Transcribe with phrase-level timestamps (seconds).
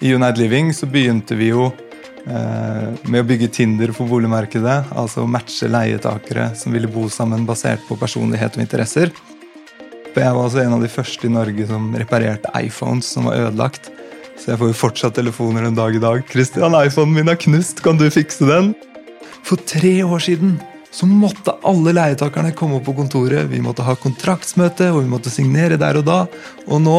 [0.00, 4.92] I Unite Living så begynte vi jo eh, med å bygge Tinder for boligmarkedet.
[4.96, 9.12] Altså matche leietakere som ville bo sammen basert på personlighet og interesser.
[10.10, 13.42] For jeg var også en av de første i Norge som reparerte iPhones som var
[13.44, 13.90] ødelagt.
[14.40, 16.22] Så jeg får jo fortsatt telefoner en dag i dag.
[16.24, 17.82] 'Christian, iPhonen min er knust.
[17.84, 18.74] Kan du fikse den?'
[19.44, 20.58] For tre år siden
[20.90, 23.46] så måtte alle leietakerne komme opp på kontoret.
[23.50, 26.18] Vi måtte ha kontraktsmøte, og vi måtte signere der og da.
[26.66, 26.98] Og nå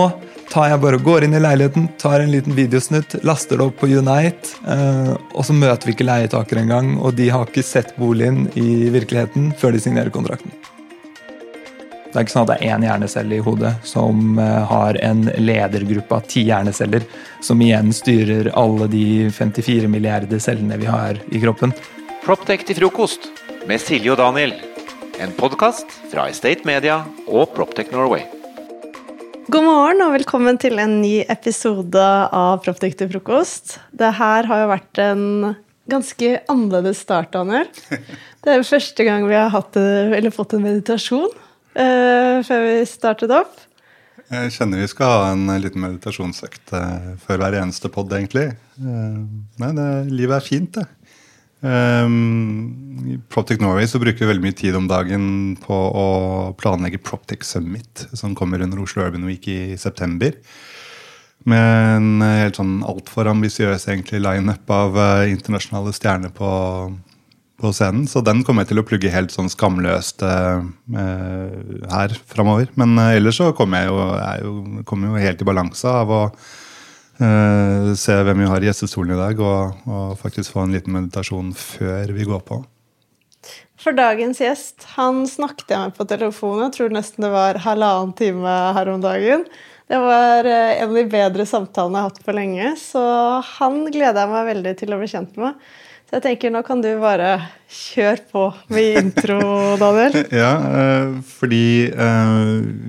[0.51, 3.87] tar jeg bare går inn i leiligheten, tar en liten videosnutt, laster det opp på
[3.87, 8.49] Unite, eh, og så møter vi ikke leietakere engang, og de har ikke sett boligen
[8.59, 10.53] i virkeligheten før de signerer kontrakten.
[12.11, 15.23] Det er ikke sånn at det er én hjernecelle i hodet som eh, har en
[15.39, 17.07] ledergruppe av ti hjerneceller,
[17.39, 21.71] som igjen styrer alle de 54 milliarder cellene vi har i kroppen.
[22.25, 23.31] Proptech til frokost
[23.69, 24.57] med Silje og Daniel.
[25.21, 28.40] En podkast fra Estate Media og Proptech Norway.
[29.51, 33.73] God morgen og velkommen til en ny episode av Proptech til frokost.
[33.91, 35.23] Det her har jo vært en
[35.91, 37.67] ganske annerledes start, Daniel.
[37.89, 39.75] Det er jo første gang vi har hatt,
[40.37, 43.59] fått en meditasjon uh, før vi startet opp.
[44.31, 48.53] Jeg kjenner vi skal ha en liten meditasjonsøkt uh, før hver eneste pod, egentlig.
[48.79, 49.19] Uh,
[49.59, 50.87] nei, det, livet er fint, det.
[51.61, 55.25] Um, I Proptech Norway så bruker vi veldig mye tid om dagen
[55.61, 56.05] på å
[56.57, 60.33] planlegge Proptech Summit, som kommer under Oslo Urban Week i september.
[61.45, 66.49] Med en helt sånn altfor ambisiøs lineup av uh, internasjonale stjerner på,
[67.61, 68.07] på, scenen.
[68.09, 70.61] Så den kommer jeg til å plugge helt sånn skamløst uh,
[70.93, 72.69] her framover.
[72.77, 76.13] Men uh, ellers så kommer jeg jo, jeg jo, kommer jo helt i balanse av
[76.13, 76.23] å
[77.21, 80.95] Uh, se hvem vi har i gjestestolen i dag, og, og, faktisk få en liten
[80.95, 82.57] meditasjon før vi går på.
[83.81, 88.15] For dagens gjest han snakket jeg med på telefonen, Jeg tror nesten det var halvannen
[88.17, 89.45] time her om dagen.
[89.91, 93.05] Det var uh, en av de bedre samtalene jeg har hatt på lenge, så
[93.59, 95.61] han gleder jeg meg veldig til å bli kjent med.
[96.11, 97.37] Så jeg tenker nå kan du bare
[97.71, 98.41] kjøre på
[98.75, 99.37] med intro,
[99.79, 100.17] Daniel.
[100.41, 102.41] ja, eh, fordi eh,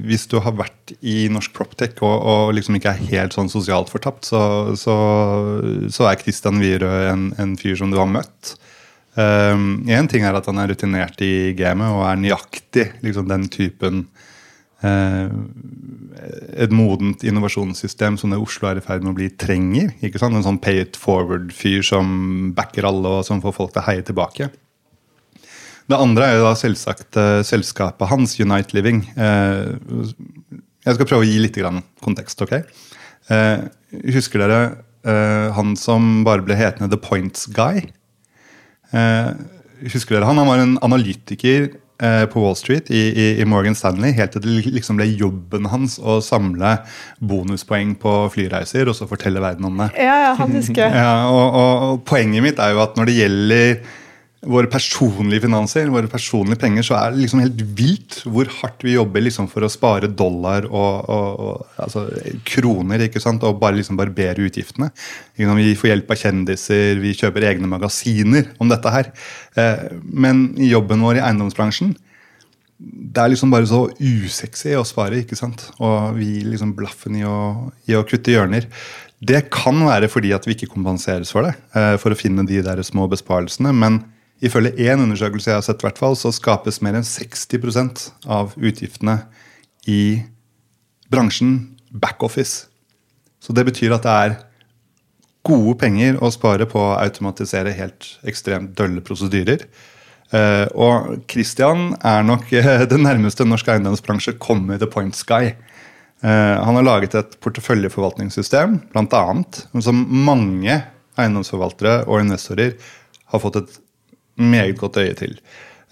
[0.09, 3.93] hvis du har vært i norsk proptech og, og liksom ikke er helt sånn sosialt
[3.95, 4.43] fortapt, så,
[4.75, 4.97] så,
[5.87, 8.57] så er Christian Wierøe en, en, fyr som du har møtt.
[9.15, 13.47] Én eh, ting er at han er rutinert i gamet og er nøyaktig liksom den
[13.55, 14.03] typen
[16.13, 19.93] et modent innovasjonssystem som det Oslo er i ferd med å bli, trenger.
[20.05, 20.37] ikke sant?
[20.37, 24.05] En sånn pay it forward-fyr som backer alle og som får folk til å heie
[24.07, 24.51] tilbake.
[25.91, 29.03] Det andre er jo da selvsagt uh, selskapet hans, Unite Living.
[29.17, 29.75] Uh,
[30.87, 31.59] jeg skal prøve å gi litt
[32.05, 32.45] kontekst.
[32.45, 32.61] ok?
[33.31, 33.69] Uh,
[34.15, 34.63] husker dere
[35.03, 37.89] han som bare ble hetende The Points Guy?
[39.83, 40.39] husker dere han?
[40.39, 41.92] Han var en analytiker Eh,
[42.33, 45.99] på Wall Street i, i, i, Morgan Stanley helt til det liksom ble jobben hans
[46.03, 46.77] å samle
[47.23, 49.93] bonuspoeng på flyreiser og så fortelle verden om det.
[50.03, 53.19] Ja, ja, han husker ja, og, og, og Poenget mitt er jo at når det
[53.21, 53.77] gjelder
[54.43, 58.97] våre personlige finanser, våre personlige penger, så er det liksom helt vilt hvor hardt vi
[58.97, 62.09] jobber liksom for å spare dollar og, og, og altså,
[62.49, 63.45] kroner ikke sant?
[63.47, 64.91] og bare liksom barbere utgiftene.
[65.39, 69.13] Vi får hjelp av kjendiser, vi kjøper egne magasiner om dette her.
[69.55, 71.95] Eh, men jobben vår i eiendomsbransjen
[72.83, 75.69] det er liksom bare så usexy å spare, ikke sant?
[75.79, 78.67] og vi liksom blaffen i å, i å kutte hjørner.
[79.23, 82.59] Det kan være fordi at vi ikke kompenseres for det, eh, for å finne de
[82.67, 83.71] der små besparelsene.
[83.71, 84.01] men
[84.43, 89.21] Ifølge én undersøkelse jeg har sett, hvert fall, så skapes mer enn 60% av utgiftene
[89.87, 90.23] i
[91.13, 92.67] bransjen backoffice.
[93.43, 94.37] Så det betyr at det er
[95.47, 99.67] gode penger å spare på å automatisere helt ekstremt dølle prosedyrer.
[100.33, 105.53] Uh, og Christian er nok uh, det nærmeste norsk eiendomsbransje kommer The Point Sky.
[106.23, 110.79] Uh, han har laget et porteføljeforvaltningssystem blant annet, som mange
[111.21, 112.79] eiendomsforvaltere og investorer
[113.35, 113.81] har fått et
[114.37, 115.37] meget godt øye til.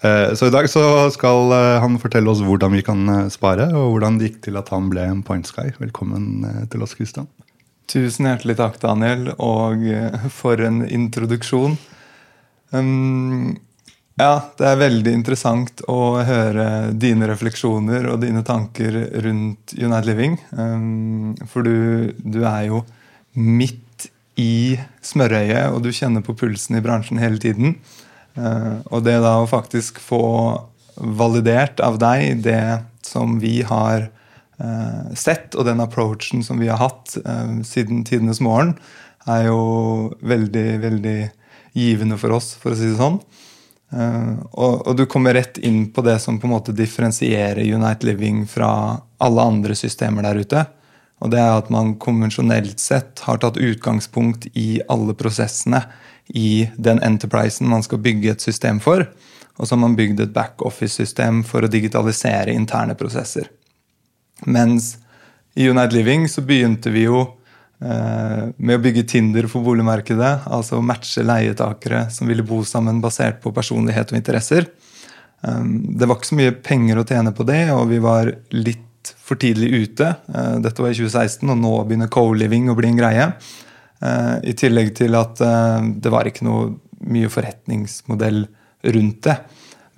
[0.01, 3.69] Eh, så i dag så skal eh, han fortelle oss hvordan vi kan eh, spare,
[3.69, 5.69] og hvordan det gikk til at han ble en Point Sky.
[5.81, 7.29] Velkommen til oss, Kristian.
[7.91, 9.83] Tusen hjertelig takk, Daniel, og
[10.31, 11.75] for en introduksjon.
[12.71, 13.57] Um,
[14.15, 16.65] ja, det er veldig interessant å høre
[16.95, 18.95] dine refleksjoner og dine tanker
[19.25, 20.37] rundt United Living.
[20.55, 22.85] Um, for du, du, er jo
[23.35, 24.07] midt
[24.39, 27.75] i smørøyet, og du kjenner på pulsen i bransjen hele tiden.
[28.35, 30.23] Eh, og det da å faktisk få
[30.95, 32.63] validert av deg det
[33.05, 38.41] som vi har eh, sett, og den approachen som vi har hatt eh, siden tidenes
[38.43, 38.75] morgen,
[39.29, 39.61] er jo
[40.25, 41.19] veldig, veldig
[41.77, 43.21] givende for oss, for å si det sånn.
[43.91, 48.45] Og, og, du kommer rett inn på det som på en måte differensierer Unite Living
[48.47, 48.69] fra
[49.19, 50.61] alle andre systemer der ute.
[51.19, 55.83] Og det er at man konvensjonelt sett har tatt utgangspunkt i alle prosessene
[56.33, 59.05] i den enterprisen man skal bygge et system for.
[59.57, 63.49] Og så har man bygd et backoffice-system for å digitalisere interne prosesser.
[64.47, 64.95] Mens
[65.53, 67.19] i Unite Living så begynte vi jo
[67.83, 70.47] eh, med å bygge Tinder for boligmarkedet.
[70.49, 74.69] Altså matche leietakere som ville bo sammen basert på personlighet og interesser.
[75.41, 79.11] Um, det var ikke så mye penger å tjene på det, og vi var litt
[79.17, 80.13] for tidlig ute.
[80.29, 83.27] Uh, dette var i 2016, og nå begynner co-living å bli en greie.
[84.01, 86.71] Uh, I tillegg til at uh, det var ikke noe
[87.01, 88.45] mye forretningsmodell
[88.95, 89.37] rundt det.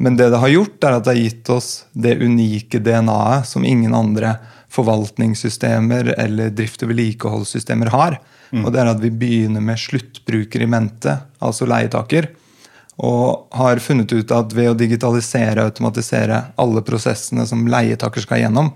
[0.04, 3.66] Men det det har gjort, er at det har gitt oss det unike DNA-et som
[3.66, 4.36] ingen andre
[4.74, 8.18] forvaltningssystemer eller drift- og vedlikeholdssystemer har.
[8.52, 8.66] Mm.
[8.66, 12.32] Og det er at vi begynner med sluttbruker i mente, altså leietaker.
[13.04, 18.44] Og har funnet ut at ved å digitalisere og automatisere alle prosessene som leietaker skal
[18.44, 18.74] gjennom,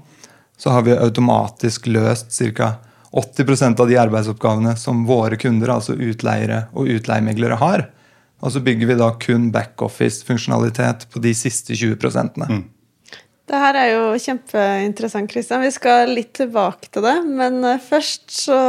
[0.58, 2.78] så har vi automatisk løst ca.
[3.12, 7.88] 80% av de arbeidsoppgavene som våre kunder, altså utleiere og utleiemeglere, har.
[8.44, 11.96] Og så bygger vi da kun backoffice-funksjonalitet på de siste 20
[12.36, 12.66] mm.
[13.48, 15.64] Det her er jo kjempeinteressant, Kristian.
[15.64, 17.16] Vi skal litt tilbake til det.
[17.24, 18.60] Men eh, først så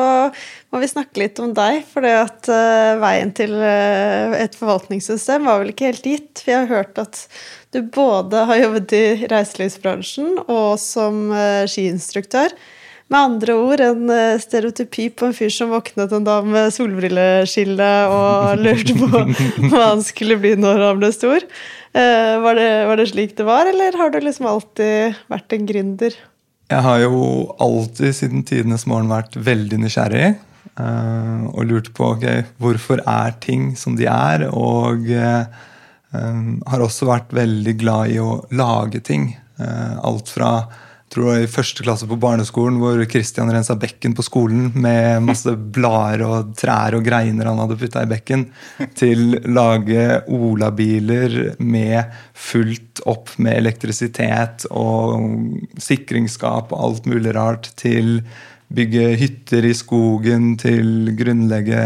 [0.71, 1.83] må vi snakke litt om deg.
[1.91, 6.45] For det at uh, veien til uh, et forvaltningssystem var vel ikke helt gitt.
[6.47, 7.25] Vi har hørt at
[7.75, 11.27] du både har jobbet i reiselivsbransjen og som
[11.69, 12.55] skiinstruktør.
[13.09, 14.11] Med andre ord en
[14.43, 19.09] stereotypi på en fyr som våknet en dag med solbrilleskille og lurte på
[19.73, 21.47] hva han skulle bli når han ble stor.
[21.97, 25.65] Eh, var det, var det, slik det var, eller har du liksom alltid vært en
[25.69, 26.19] gründer?
[26.69, 27.23] Jeg har jo
[27.65, 30.29] alltid siden tidenes morgen vært veldig nysgjerrig.
[30.79, 34.47] Eh, og lurt på okay, hvorfor er ting som de er.
[34.53, 35.49] Og uh,
[36.09, 39.33] har også vært veldig glad i å lage ting.
[39.59, 40.53] Uh, alt fra
[41.13, 45.25] tror det var i første klasse på barneskolen hvor Christian rensa bekken på skolen med
[45.27, 48.49] masse blader og trær og greiner han hadde putta i bekken,
[48.99, 58.21] til lage olabiler med fullt opp med elektrisitet og sikringsskap og alt mulig rart, til
[58.69, 61.85] bygge hytter i skogen, til grunnlegge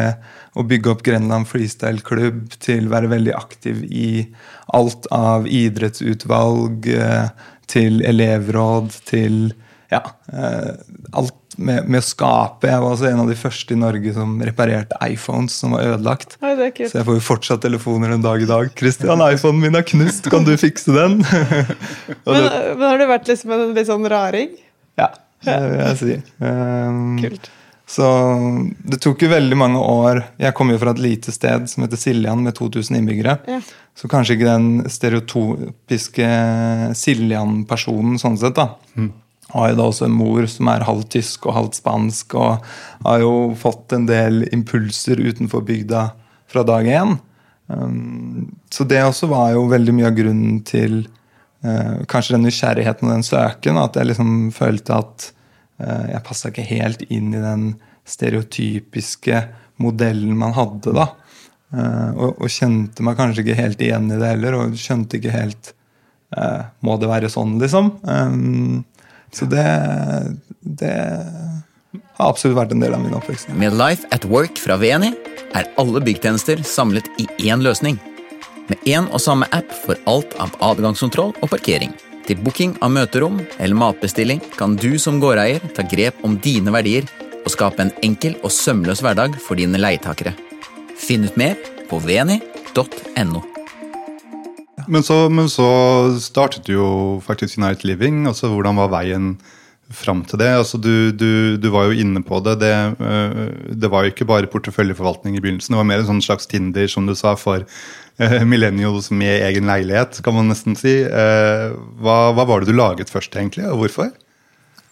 [0.59, 4.27] og bygge opp Grenland Freestyle Klubb, til være veldig aktiv i
[4.75, 9.53] alt av idrettsutvalg eh, til elevråd, til
[9.93, 10.03] ja,
[10.33, 10.75] eh,
[11.13, 12.69] alt med, med, å skape.
[12.69, 16.37] Jeg var altså en av de første i Norge som reparerte iPhones som var ødelagt.
[16.41, 18.71] Oi, så jeg får jo fortsatt telefoner en dag i dag.
[18.79, 21.21] 'Christian, iPhonen min er knust, kan du fikse den?'
[22.29, 24.55] men, men, har du vært liksom en litt sånn raring?
[25.01, 25.13] Ja,
[25.45, 26.21] det vil jeg si.
[26.41, 27.53] Um, Kult.
[27.93, 28.07] Så
[28.89, 30.23] det tok jo veldig mange år.
[30.41, 33.35] Jeg kommer jo fra et lite sted som heter Siljan, med 2000 innbyggere.
[33.51, 33.59] Ja.
[33.99, 36.29] Så kanskje ikke den stereotopiske
[36.97, 38.57] Siljan-personen sånn sett.
[38.57, 38.71] da.
[38.97, 39.11] Mm.
[39.53, 42.65] Har jo da også en mor som er halvt tysk og halvt spansk, og
[43.05, 46.07] har jo fått en del impulser utenfor bygda
[46.49, 47.19] fra dag én.
[47.67, 51.03] Um, så det også var jo veldig mye av grunnen til
[51.65, 53.85] uh, kanskje den nysgjerrigheten og den søken.
[53.85, 55.29] At jeg liksom følte at
[55.83, 57.67] jeg passa ikke helt inn i den
[58.09, 59.43] stereotypiske
[59.83, 61.09] modellen man hadde, da.
[61.73, 65.33] Uh, og, og, kjente meg kanskje ikke helt igjen i det heller, og skjønte ikke
[65.33, 65.71] helt
[66.37, 67.95] uh, Må det være sånn, liksom?
[69.33, 69.65] Så det,
[70.61, 70.93] det
[72.19, 73.49] har absolutt vært en del av min oppvekst.
[73.57, 75.15] Med Life at Work fra VNI
[75.57, 77.97] er alle byggtjenester samlet i én løsning.
[78.69, 81.97] Med én og samme app for alt av adgangskontroll og parkering.
[82.23, 87.09] Til booking av møterom eller matbestilling kan du som gårdeier ta grep om dine verdier
[87.43, 90.35] og skape en enkel og sømløs hverdag for dine leietakere.
[90.99, 91.57] Finn ut mer
[91.91, 93.43] på veni.no.
[94.87, 95.03] Men
[95.35, 95.67] men så
[96.23, 96.89] startet du jo
[97.27, 98.27] faktisk United Living.
[98.27, 99.37] altså Hvordan var veien
[99.91, 100.49] fram til det?
[100.49, 102.59] Altså du, du, du, var jo inne på det.
[102.61, 102.75] det.
[102.99, 103.91] Eh, det.
[103.91, 105.75] var jo ikke bare porteføljeforvaltning i begynnelsen.
[105.75, 107.67] Det var mer en sånn slags Tinder som du sa, for
[108.53, 111.01] millennials med egen leilighet, kan man nesten si.
[111.07, 114.13] Uh, hva, hva, var det du laget først, egentlig, og hvorfor?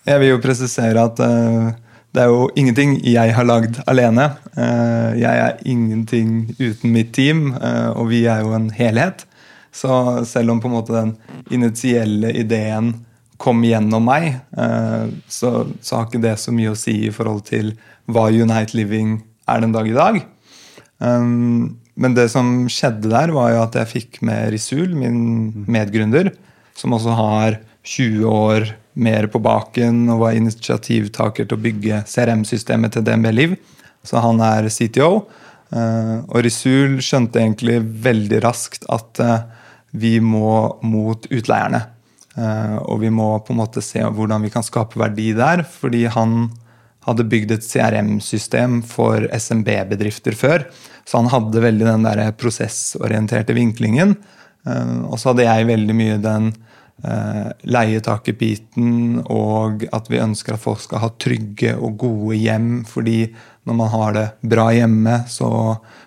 [0.09, 1.71] Jeg vil jo presisere at uh
[2.11, 4.33] det er jo ingenting jeg har lagd alene.
[4.57, 9.23] Uh, jeg er ingenting uten mitt team, uh, og vi er jo en helhet.
[9.71, 11.15] Så selv om på en måte den
[11.55, 12.97] initielle ideen
[13.41, 14.25] kom gjennom meg,
[14.59, 17.71] eh, så, så har ikke det så mye å si i forhold til
[18.11, 19.15] hva Unite Living
[19.49, 20.19] er den dag i dag.
[22.01, 26.33] Men det som skjedde der, var jo at jeg fikk med Risul, min medgründer,
[26.79, 32.97] som også har 20 år mer på baken og var initiativtaker til å bygge CRM-systemet
[32.97, 33.55] til DNB Liv.
[34.05, 35.11] Så han er CTO.
[35.71, 39.45] Eh, og Risul skjønte egentlig veldig raskt at eh,
[40.01, 41.85] vi må mot utleierne.
[42.35, 46.07] Eh, og vi må på en måte se hvordan vi kan skape verdi der, fordi
[46.11, 46.49] han
[47.07, 50.67] hadde bygd et CRM-system for SMB-bedrifter før.
[51.09, 54.17] Så han hadde veldig den der prosessorienterte vinklingen.
[54.67, 56.51] Eh, og så hadde jeg veldig mye den
[57.05, 62.71] eh, leietakerbiten og at vi ønsker at folk skal ha trygge og gode hjem.
[62.89, 63.25] Fordi
[63.69, 65.51] når man har det bra hjemme, så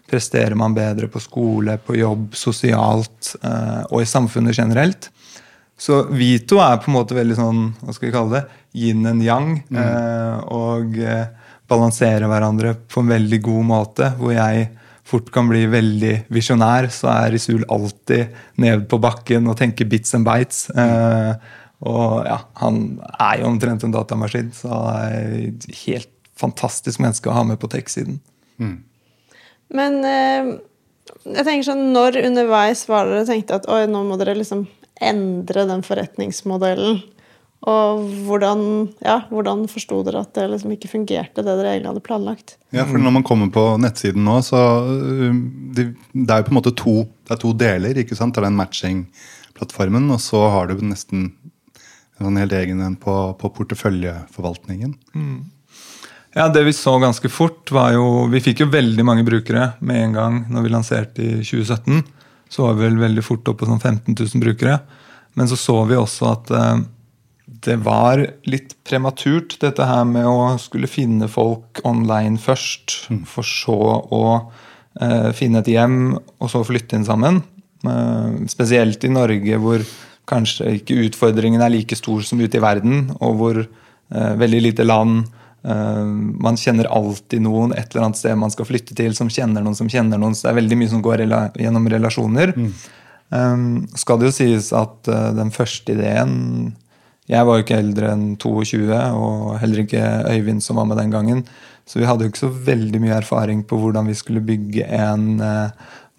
[0.10, 5.10] presterer man bedre på skole, på jobb, sosialt eh, og i samfunnet generelt.
[5.84, 9.04] Så vi to er på en måte veldig sånn hva skal vi kalle det, yin
[9.10, 9.58] and yang.
[9.68, 9.80] Mm.
[9.82, 11.26] Eh, og eh,
[11.68, 14.14] balanserer hverandre på en veldig god måte.
[14.20, 14.70] Hvor jeg
[15.04, 18.32] fort kan bli veldig visjonær, så er Risul alltid
[18.64, 20.70] nede på bakken og tenker bits and bites.
[20.72, 21.34] Eh,
[21.84, 22.80] og ja, han
[23.20, 27.60] er jo omtrent en datamaskin, så han er et helt fantastisk menneske å ha med
[27.60, 28.22] på tech-siden.
[28.62, 28.78] Mm.
[29.76, 30.54] Men eh,
[31.28, 34.64] jeg tenker sånn, når underveis var dere tenkte at oi, nå må dere liksom
[35.10, 37.02] endre den forretningsmodellen?
[37.64, 38.64] Og hvordan,
[39.06, 42.58] ja, hvordan forsto dere at det liksom ikke fungerte, det dere egentlig hadde planlagt?
[42.76, 45.40] Ja, for Når man kommer på nettsiden nå, så um,
[45.76, 48.02] det, det er jo på en måte to, det er to deler.
[48.04, 48.36] ikke sant?
[48.36, 51.30] Det er den matching-plattformen, og så har du nesten
[52.20, 54.98] en sånn helt egen en på, på porteføljeforvaltningen.
[55.16, 55.40] Mm.
[56.36, 60.02] Ja, Det vi så ganske fort, var jo Vi fikk jo veldig mange brukere med
[60.02, 62.04] en gang når vi lanserte i 2017.
[62.54, 64.78] Så var vi vel veldig fort oppe på sånn 15 000 brukere.
[65.34, 66.84] Men så så vi også at eh,
[67.66, 73.00] det var litt prematurt, dette her med å skulle finne folk online først.
[73.10, 73.24] Mm.
[73.30, 73.80] For så
[74.14, 74.24] å
[75.02, 77.42] eh, finne et hjem, og så flytte inn sammen.
[77.88, 79.86] Eh, spesielt i Norge, hvor
[80.30, 83.58] kanskje ikke utfordringen er like stor som ute i verden, og hvor
[84.14, 85.24] veldig lite land
[85.64, 89.78] Man kjenner alltid noen et eller annet sted man skal flytte til, som kjenner noen
[89.80, 90.36] som kjenner noen.
[90.36, 92.52] Så det er veldig mye som går gjennom relasjoner.
[92.58, 92.72] Mm.
[93.34, 93.68] Um,
[93.98, 96.34] skal det jo sies at uh, den første ideen
[97.32, 98.84] jeg var jo ikke eldre enn 22,
[99.16, 101.46] og heller ikke Øyvind som var med den gangen.
[101.88, 105.40] Så vi hadde jo ikke så veldig mye erfaring på hvordan vi skulle bygge en
[105.40, 105.72] uh,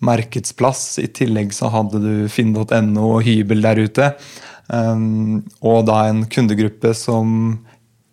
[0.05, 0.99] markedsplass.
[1.05, 4.11] I tillegg så hadde du finn.no og hybel der ute.
[4.73, 7.59] Um, og da en kundegruppe som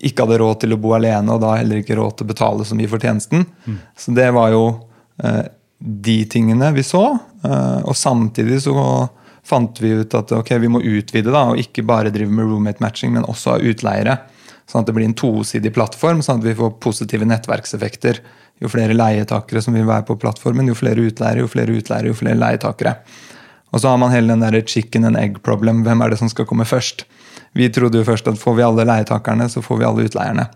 [0.01, 2.67] ikke hadde råd til å bo alene, og da heller ikke råd til å betale
[2.67, 3.45] så mye for tjenesten.
[3.65, 3.79] Mm.
[3.97, 4.63] Så det var jo
[5.23, 5.43] uh,
[5.79, 7.03] de tingene vi så.
[7.45, 8.75] Uh, og samtidig så
[9.45, 12.83] fant vi ut at ok, vi må utvide da, og ikke bare drive med roommate
[12.83, 14.19] matching, men også ha utleiere.
[14.69, 18.21] Sånn at det blir en tosidig plattform, sånn at vi får positive nettverkseffekter.
[18.61, 22.17] Jo flere leietakere som vil være på plattformen, jo flere utleiere, jo flere utleiere, jo
[22.17, 22.95] flere leietakere.
[23.71, 25.81] Og så har man hele den der chicken and egg problem.
[25.85, 27.05] Hvem er det som skal komme først?
[27.57, 30.47] Vi trodde jo først at får vi alle leietakerne, så får vi alle utleierne.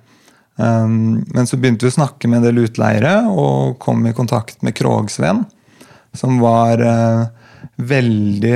[0.55, 4.61] Um, men så begynte vi å snakke med en del utleiere og kom i kontakt
[4.63, 5.43] med Krogsven,
[6.15, 7.25] som var uh,
[7.75, 8.55] veldig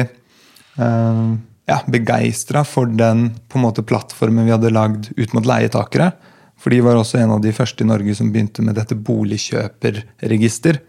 [0.80, 1.36] uh,
[1.68, 6.14] ja, begeistra for den på en måte plattformen vi hadde lagd ut mot leietakere.
[6.60, 10.80] For de var også en av de første i Norge som begynte med dette boligkjøperregister.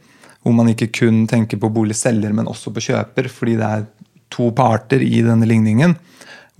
[0.40, 3.28] Hvor man ikke kun tenker på boligselger, men også på kjøper.
[3.30, 3.84] Fordi det er
[4.32, 5.94] to parter i denne ligningen.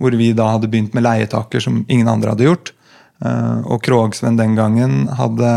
[0.01, 2.73] Hvor vi da hadde begynt med leietaker som ingen andre hadde gjort.
[3.25, 5.51] Eh, og Krogsven den gangen hadde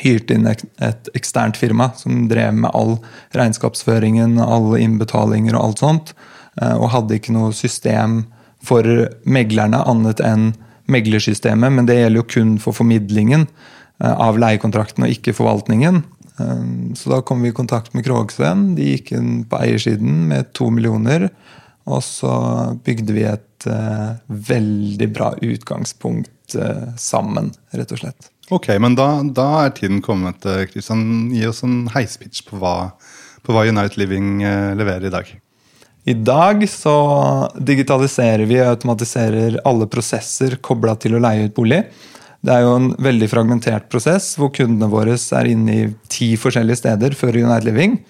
[0.00, 2.96] hyrt inn et eksternt firma som drev med all
[3.36, 6.14] regnskapsføringen, alle innbetalinger og alt sånt.
[6.60, 8.22] Eh, og hadde ikke noe system
[8.62, 8.86] for
[9.24, 10.52] meglerne annet enn
[10.92, 16.04] meglersystemet, men det gjelder jo kun for formidlingen eh, av leiekontrakten og ikke forvaltningen.
[16.96, 18.72] Så da kom vi i kontakt med Krogsven.
[18.74, 21.28] De gikk inn på eiersiden med to millioner.
[21.90, 22.32] Og så
[22.86, 28.30] bygde vi et uh, veldig bra utgangspunkt uh, sammen, rett og slett.
[28.52, 30.44] Ok, men da, da er tiden kommet.
[30.72, 31.32] Kristian.
[31.34, 32.92] Gi oss en heispitch på hva,
[33.42, 35.32] på hva United Living uh, leverer i dag.
[36.04, 36.94] I dag så
[37.62, 41.84] digitaliserer vi og automatiserer alle prosesser kobla til å leie ut bolig.
[42.42, 46.80] Det er jo en veldig fragmentert prosess hvor kundene våre er inne i ti forskjellige
[46.80, 48.00] steder før United Living.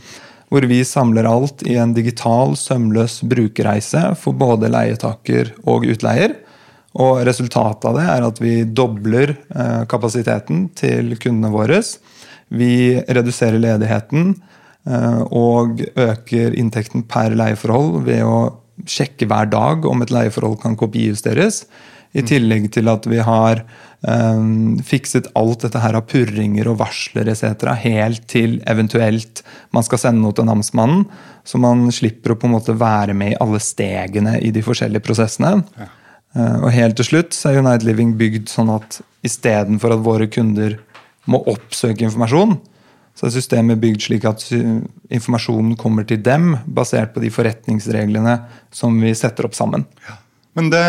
[0.52, 6.36] Hvor vi samler alt i en digital, sømløs brukerreise for både leietaker og utleier.
[7.00, 11.80] Og resultatet av det er at vi dobler eh, kapasiteten til kundene våre.
[12.52, 14.34] Vi reduserer ledigheten.
[14.84, 18.36] Eh, og øker inntekten per leieforhold ved å
[18.88, 21.62] sjekke hver dag om et leieforhold kan kopijusteres.
[22.12, 22.28] I mm.
[22.28, 23.62] tillegg til at vi har
[24.04, 27.70] um, fikset alt dette her av purringer og varsler etc.
[27.80, 29.40] helt til eventuelt
[29.72, 31.06] man skal sende noe til namsmannen.
[31.44, 35.04] Så man slipper å på en måte være med i alle stegene i de forskjellige
[35.06, 35.62] prosessene.
[35.80, 35.88] Ja.
[36.36, 40.28] Uh, og helt til slutt så er United Living bygd sånn at istedenfor at våre
[40.32, 40.76] kunder
[41.30, 42.56] må oppsøke informasjon,
[43.14, 48.38] så er systemet bygd slik at informasjonen kommer til dem, basert på de forretningsreglene
[48.74, 49.84] som vi setter opp sammen.
[50.08, 50.16] Ja.
[50.58, 50.84] Men det,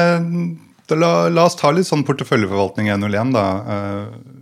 [0.94, 3.34] det, la, la, oss ta litt sånn porteføljeforvaltning i 101.
[3.36, 3.48] da.
[3.68, 4.40] Uh,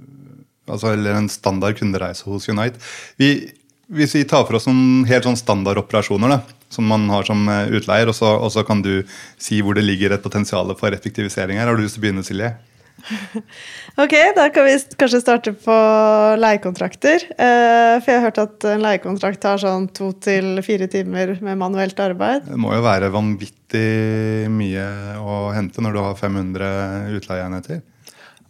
[0.72, 2.80] altså, eller en standard kundereise hos Unite.
[3.20, 3.34] Vi,
[3.92, 6.42] hvis vi tar for oss noen helt sånn standardoperasjoner da,
[6.72, 9.02] som man har som eh, utleier, og så, og så kan du
[9.42, 11.68] si hvor det ligger et potensial for effektivisering her.
[11.68, 12.54] Har du lyst til å begynne, Silje?
[14.04, 15.76] Ok, da kan vi kanskje starte på
[16.42, 17.26] leiekontrakter.
[17.32, 21.60] Eh, for jeg har hørt at en leiekontrakt tar sånn to til fire timer med
[21.60, 22.48] manuelt arbeid.
[22.48, 24.86] Det må jo være vanvittig mye
[25.22, 26.72] å hente når du har 500
[27.18, 27.82] utleieenheter.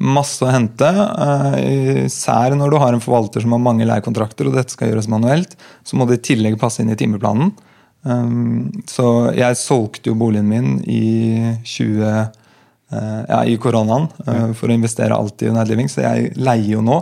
[0.01, 4.57] Masse å hente, eh, især når du har en forvalter som har mange leiekontrakter, og
[4.57, 5.53] dette skal gjøres manuelt.
[5.85, 7.53] Så må det i tillegg passe inn i timeplanen.
[8.01, 12.27] Um, så jeg solgte jo boligen min i 20 Eh,
[13.27, 16.81] ja, i koronaen eh, for å investere alt i United Living, så jeg leier jo
[16.85, 16.97] nå.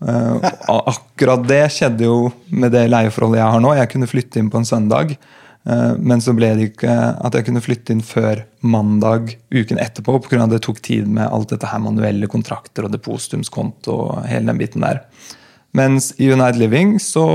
[0.00, 3.74] Eh, akkurat det skjedde jo med det leieforholdet jeg har nå.
[3.76, 5.18] Jeg kunne flytte inn på en søndag,
[6.00, 6.92] men så ble det ikke
[7.26, 10.46] at jeg kunne flytte inn før mandag uken etterpå pga.
[10.48, 14.86] det tok tid med alt dette her manuelle kontrakter og depositumskonto og hele den biten
[14.86, 15.02] der.
[15.76, 17.26] Mens i United Living så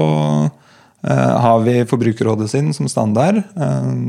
[1.04, 3.44] har vi Forbrukerrådet sin som standard.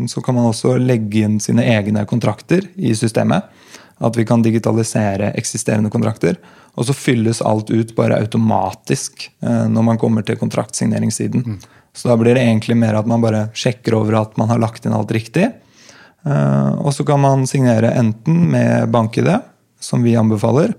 [0.09, 3.45] Så kan man også legge inn sine egne kontrakter i systemet.
[4.03, 6.39] At vi kan digitalisere eksisterende kontrakter.
[6.75, 11.45] Og så fylles alt ut bare automatisk eh, når man kommer til kontraktsigneringssiden.
[11.47, 11.61] Mm.
[11.95, 14.87] Så da blir det egentlig mer at man bare sjekker over at man har lagt
[14.87, 15.53] inn alt riktig.
[16.27, 19.31] Eh, og så kan man signere enten med bank-ID,
[19.81, 20.73] som vi anbefaler,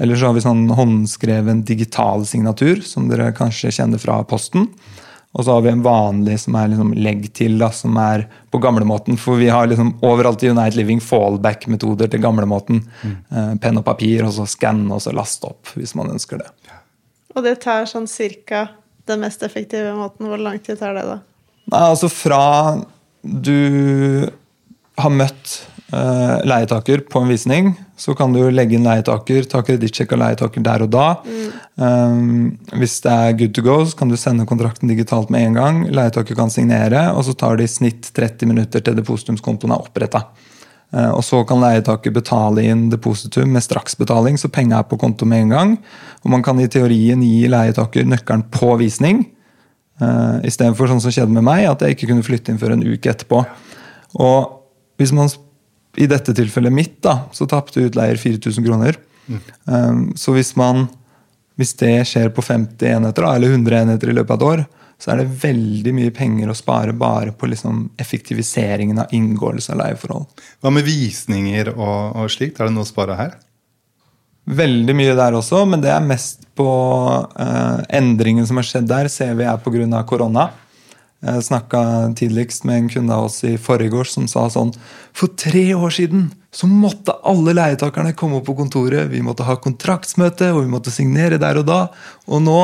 [0.00, 4.70] eller så har vi sånn håndskreven digital signatur, som dere kanskje kjenner fra Posten.
[5.32, 8.60] Og så har vi en vanlig som er liksom legg til, da, som er på
[8.60, 9.16] gamlemåten.
[9.20, 12.82] For vi har liksom overalt i United Living fallback-metoder til gamlemåten.
[13.00, 13.14] Mm.
[13.32, 16.50] Eh, penn og papir, og så skanne og så laste opp hvis man ønsker det.
[17.32, 18.66] Og det tar sånn cirka
[19.08, 20.28] den mest effektive måten.
[20.28, 21.18] Hvor lang tid tar det, da?
[21.72, 22.44] Nei, altså fra
[23.22, 24.28] du
[25.00, 25.62] har møtt
[25.92, 30.84] leietaker på en visning, så kan du legge inn leietaker, ta kredittsjekk av leietaker der
[30.86, 31.08] og da.
[31.22, 31.50] Mm.
[31.76, 35.58] Um, hvis det er good to go, så kan du sende kontrakten digitalt med en
[35.58, 35.82] gang.
[35.92, 40.24] Leietaker kan signere, og så tar det i snitt 30 minutter til depositumskontoen er oppretta.
[40.92, 45.28] Uh, og så kan leietaker betale inn depositum med straksbetaling, så penga er på konto
[45.28, 45.76] med en gang.
[46.24, 49.26] Og man kan i teorien gi leietaker nøkkelen på visning.
[50.02, 52.84] Uh, Istedenfor sånn som skjedde med meg, at jeg ikke kunne flytte inn før en
[52.88, 53.44] uke etterpå.
[54.18, 54.60] Og
[55.00, 55.30] hvis man
[55.96, 58.98] i dette tilfellet mitt, da, så tapte utleier 4000 kroner.
[59.26, 59.40] Mm.
[59.64, 60.86] Um, så hvis, man,
[61.60, 64.64] hvis det skjer på 50 enheter, da, eller 100 enheter i løpet av et år,
[65.02, 69.80] så er det veldig mye penger å spare bare på liksom effektiviseringen av inngåelse av
[69.80, 70.44] leieforhold.
[70.62, 72.60] Hva med visninger og, og slikt?
[72.60, 73.34] Er det noe å spare her?
[74.42, 79.10] Veldig mye der også, men det er mest på uh, endringen som har skjedd der,
[79.10, 80.02] ser vi er pga.
[80.06, 80.48] korona.
[81.22, 81.80] Jeg snakka
[82.18, 84.72] tidligst med en kunde av oss i forgårs som sa sånn
[85.14, 89.06] For tre år siden så måtte alle leietakerne komme opp på kontoret.
[89.08, 91.78] Vi måtte ha kontraktsmøte, og vi måtte signere der og da.
[92.26, 92.58] Og nå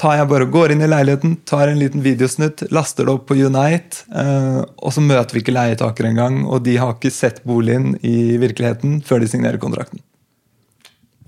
[0.00, 3.36] tar jeg bare går inn i leiligheten, tar en liten videosnutt, laster det opp på
[3.38, 6.42] Unite, eh, og så møter vi ikke leietaker engang.
[6.48, 10.02] Og de har ikke sett boligen i virkeligheten før de signerer kontrakten.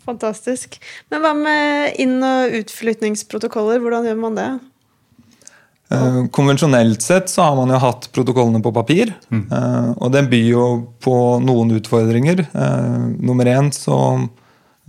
[0.03, 0.81] Fantastisk.
[1.13, 3.81] Men hva med inn- og utflytningsprotokoller?
[3.81, 4.51] Hvordan gjør man det?
[5.93, 9.13] Uh, konvensjonelt sett så har man jo hatt protokollene på papir.
[9.33, 9.45] Mm.
[9.53, 10.67] Uh, og den byr jo
[11.05, 12.47] på noen utfordringer.
[12.55, 13.99] Uh, nummer én så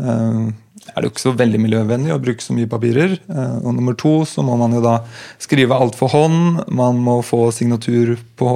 [0.04, 3.14] er det jo ikke så veldig miljøvennlig å bruke så mye papirer.
[3.30, 4.96] og nummer to så må man jo da
[5.40, 6.64] skrive alt for hånd.
[6.74, 8.50] Man må få signatur på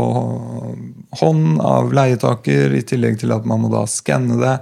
[1.21, 4.57] hånd av leietaker, i tillegg til at man må da skanne det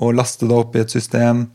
[0.00, 1.48] og laste det opp i et system.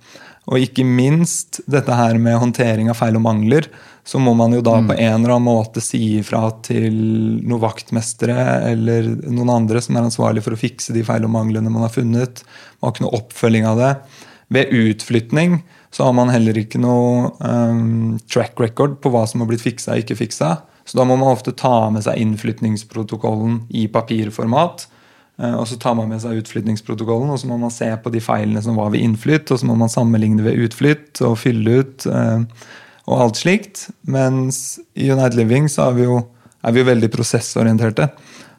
[0.48, 3.68] Og ikke minst dette her med håndtering av feil og mangler
[4.08, 4.86] så må man jo da mm.
[4.88, 6.94] på en eller annen måte si ifra til
[7.44, 11.72] noen vaktmestere eller noen andre som er ansvarlig for å fikse de feil og manglene
[11.74, 12.46] man har funnet.
[12.80, 13.92] Man har ikke noe oppfølging av det.
[14.56, 15.60] Ved utflytning
[15.92, 19.98] så har man heller ikke noe um, track record på hva som har blitt fiksa
[19.98, 20.54] og ikke fiksa.
[20.88, 24.88] Så da må man ofte ta med seg innflytningsprotokollen i papirformat.
[25.38, 28.24] Uh, og så tar man med seg utflytningsprotokollen, og så må man se på de
[28.24, 32.08] feilene som var ved innflytt, og så må man sammenligne ved utflytt og fylle ut.
[32.10, 32.46] Uh,
[33.08, 33.88] og alt slikt.
[34.08, 36.20] Mens i United Living så er vi jo,
[36.64, 38.10] er vi jo veldig prosessorienterte.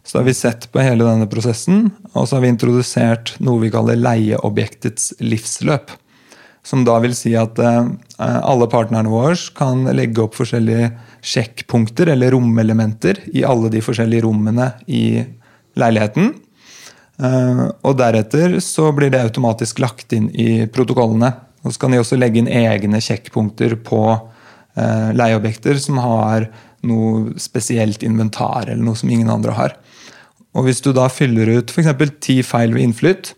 [0.09, 3.73] Så har vi sett på hele denne prosessen, og så har vi introdusert noe vi
[3.75, 5.93] kaller leieobjektets livsløp.
[6.65, 10.91] Som da vil si at eh, alle partnerne våre kan legge opp forskjellige
[11.25, 15.21] sjekkpunkter eller romelementer i alle de forskjellige rommene i
[15.79, 16.33] leiligheten.
[17.19, 21.33] Eh, og deretter så blir det automatisk lagt inn i protokollene.
[21.67, 26.49] Og så kan de også legge inn egne sjekkpunkter på eh, leieobjekter som har
[26.87, 29.75] noe spesielt inventar, eller noe som ingen andre har.
[30.55, 32.15] Og Hvis du da fyller ut f.eks.
[32.23, 33.35] ti feil ved innflytt,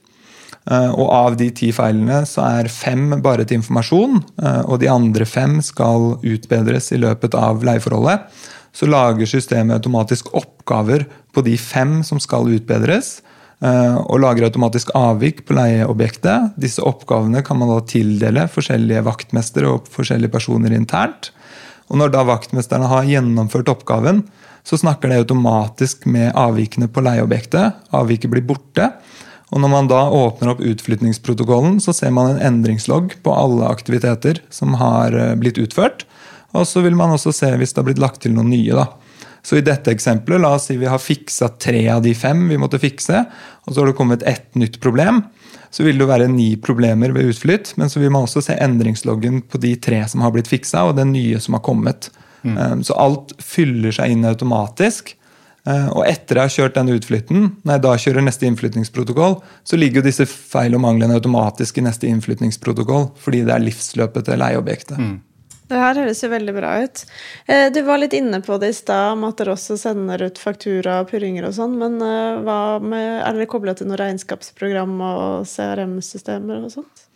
[0.68, 4.20] Eh, og av de ti feilene så er fem bare til informasjon,
[4.68, 8.28] og de andre fem skal utbedres i løpet av leieforholdet.
[8.76, 13.18] Så lager systemet automatisk oppgaver på de fem som skal utbedres.
[13.60, 16.54] Eh, og lager automatisk avvik på leieobjektet.
[16.60, 21.28] Disse oppgavene kan man da tildele forskjellige vaktmestere og forskjellige personer internt.
[21.92, 24.22] Og når da vaktmesterne har gjennomført oppgaven,
[24.64, 27.76] så snakker det automatisk med avvikene på leieobjektet.
[27.96, 28.92] Avviket blir borte.
[29.50, 34.40] Og når man da åpner opp utflytningsprotokollen, så ser man en endringslogg på alle aktiviteter
[34.54, 36.06] som har eh, blitt utført.
[36.56, 38.72] Og så vil man også se hvis det har blitt lagt til noen nye.
[38.78, 38.88] da.
[39.42, 42.58] Så i dette eksempelet, la oss si vi har fiksa tre av de fem vi
[42.60, 43.24] måtte fikse,
[43.66, 45.22] og så har det kommet ett nytt problem.
[45.70, 49.44] Så vil det være ni problemer ved utflytt, men så vil man også se endringsloggen
[49.48, 52.10] på de tre som har blitt fiksa, og den nye som har kommet.
[52.42, 52.58] Mm.
[52.58, 55.14] Um, så alt fyller seg inn automatisk.
[55.68, 59.78] Uh, og etter jeg har kjørt den utflytten, når jeg da kjører neste innflytningsprotokoll, så
[59.78, 64.40] ligger jo disse feil og manglene automatisk i neste innflytningsprotokoll, fordi det er livsløpet til
[64.40, 64.98] leieobjektet.
[64.98, 65.18] Mm.
[65.70, 67.04] Det her høres jo veldig bra ut.
[67.46, 70.40] Eh, du var litt inne på det i stad, om at dere også sender ut
[70.42, 71.76] faktura og purringer og sånn.
[71.78, 77.06] Men eh, med, er dere kobla til noe regnskapsprogram og CRM-systemer og sånt?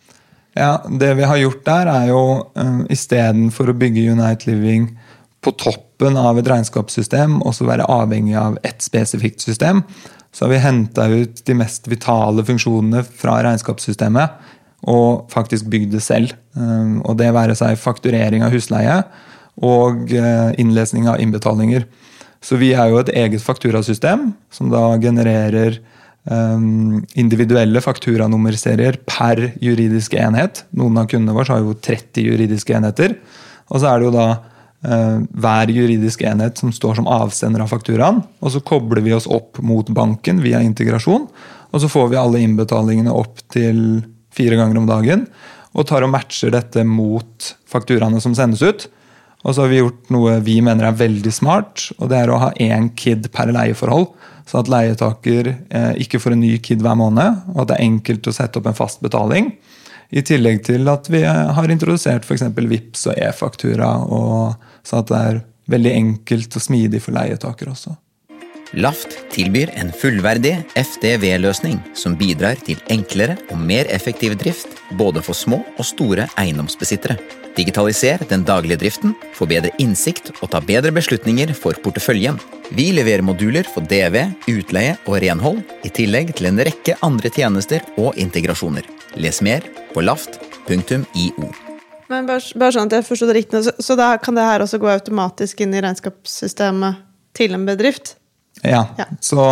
[0.54, 2.22] Ja, det vi har gjort der, er jo
[2.54, 4.92] um, istedenfor å bygge Unite Living
[5.42, 9.82] på toppen av et regnskapssystem og så være avhengig av ett spesifikt system,
[10.30, 14.54] så har vi henta ut de mest vitale funksjonene fra regnskapssystemet
[14.90, 16.34] og faktisk bygd det selv.
[16.56, 19.00] Um, og det være seg fakturering av husleie
[19.64, 21.86] og uh, innlesning av innbetalinger.
[22.44, 25.78] Så vi er jo et eget fakturasystem som da genererer
[26.28, 30.64] um, individuelle fakturanummerserier per juridisk enhet.
[30.76, 33.16] Noen av kundene våre har jo 30 juridiske enheter.
[33.72, 37.72] Og så er det jo da uh, hver juridisk enhet som står som avsender av
[37.72, 38.20] fakturaen.
[38.44, 41.30] Og så kobler vi oss opp mot banken via integrasjon.
[41.74, 45.26] Og så får vi alle innbetalingene opp til fire ganger om dagen.
[45.74, 48.86] Og tar og matcher dette mot fakturaene som sendes ut.
[49.44, 52.40] Og så har vi gjort noe vi mener er veldig smart, og det er å
[52.40, 54.08] ha én KID per leieforhold.
[54.48, 57.88] Så at leietaker eh, ikke får en ny KID hver måned, og at det er
[57.88, 59.52] enkelt å sette opp en fast betaling.
[60.14, 62.46] I tillegg til at vi har introdusert f.eks.
[62.54, 63.90] VIPS og e-faktura,
[64.84, 65.40] så at det er
[65.72, 67.96] veldig enkelt og smidig for leietaker også.
[68.74, 75.38] Laft tilbyr en fullverdig FDV-løsning som bidrar til enklere og mer effektiv drift både for
[75.38, 77.14] små og store eiendomsbesittere.
[77.54, 82.40] Digitaliser den daglige driften, få bedre innsikt og ta bedre beslutninger for porteføljen.
[82.74, 87.86] Vi leverer moduler for DV, utleie og renhold, i tillegg til en rekke andre tjenester
[87.94, 88.90] og integrasjoner.
[89.14, 89.62] Les mer
[89.94, 91.52] på laft.io.
[92.10, 94.66] Men bare, bare sånn at jeg forstod det riktig, så, så da kan det her
[94.66, 97.04] også gå automatisk inn i regnskapssystemet
[97.38, 98.16] til en bedrift?
[98.62, 98.86] Ja.
[98.96, 99.06] ja.
[99.20, 99.44] Så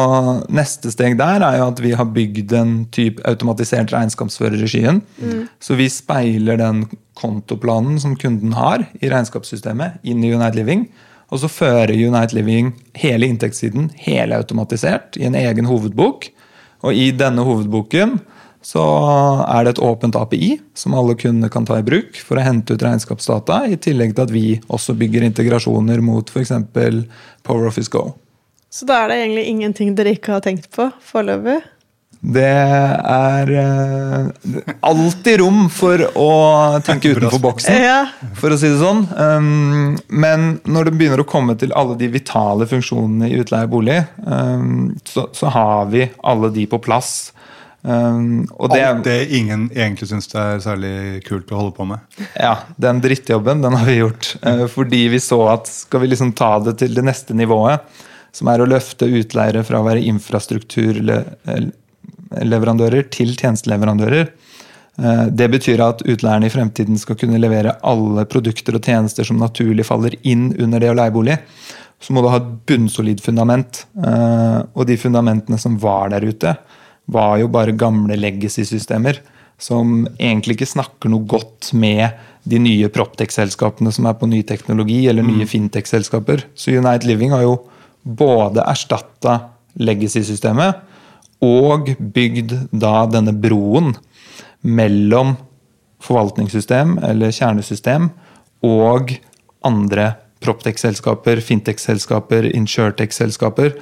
[0.53, 5.03] neste steg der er jo at vi har bygd en type automatisert regnskapsfører i Skien.
[5.19, 5.47] Mm.
[5.61, 6.85] Så vi speiler den
[7.19, 10.87] kontoplanen som kunden har i regnskapssystemet, inn i Unite Living.
[11.33, 16.29] Og så fører Unite Living hele inntektssiden hele automatisert i en egen hovedbok.
[16.83, 18.19] Og i denne hovedboken
[18.63, 18.83] så
[19.43, 22.77] er det et åpent API som alle kundene kan ta i bruk for å hente
[22.77, 26.53] ut regnskapsdata, i tillegg til at vi også bygger integrasjoner mot f.eks.
[27.43, 28.13] PowerOffice Go.
[28.73, 31.61] Så da er det egentlig ingenting dere ikke har tenkt på foreløpig?
[32.23, 34.29] Det er uh,
[34.87, 36.29] alltid rom for å
[36.87, 39.03] tenke utenfor boksen, for å si det sånn.
[39.11, 44.93] Um, men når det begynner å komme til alle de vitale funksjonene i utleiebolig, um,
[45.03, 47.33] så, så, har vi alle de på plass.
[47.83, 50.95] Um, det, Alt det ingen egentlig syns det er særlig
[51.27, 52.07] kult å holde på med?
[52.39, 54.31] Ja, den drittjobben den har vi gjort.
[54.47, 57.83] Uh, fordi vi så at skal vi liksom ta det til det neste nivået,
[58.33, 64.27] som er å løfte utleiere fra å være infrastrukturleverandører til tjenesteleverandører.
[64.99, 69.41] Eh, det betyr at utleierne i fremtiden skal kunne levere alle produkter og tjenester som
[69.41, 71.39] naturlig faller inn under det å leie bolig.
[72.03, 73.85] Så må du ha et bunnsolid fundament.
[73.97, 76.57] Eh, og de fundamentene som var der ute,
[77.13, 79.23] var jo bare gamle legacy-systemer.
[79.63, 82.11] Som egentlig ikke snakker noe godt med
[82.49, 85.51] de nye Proptech-selskapene som er på ny teknologi, eller nye mm.
[85.53, 86.49] fintech-selskaper.
[86.59, 87.55] Så Unite Living har jo
[88.03, 89.39] både erstatta
[89.79, 90.83] legacy-systemet
[91.43, 93.95] og bygd da denne broen
[94.63, 95.37] mellom
[96.03, 98.11] forvaltningssystem eller kjernesystem
[98.67, 99.17] og
[99.67, 100.13] andre
[100.43, 103.77] Proptex-selskaper, Fintex-selskaper, Insurtech-selskaper,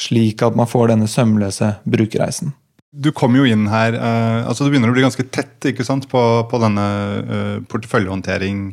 [0.00, 2.54] slik at man får denne sømløse brukerreisen.
[2.96, 6.06] Du kom jo inn her eh, altså Du begynner å bli ganske tett ikke sant,
[6.08, 6.86] på, på denne
[7.20, 8.70] eh, porteføljehåndtering.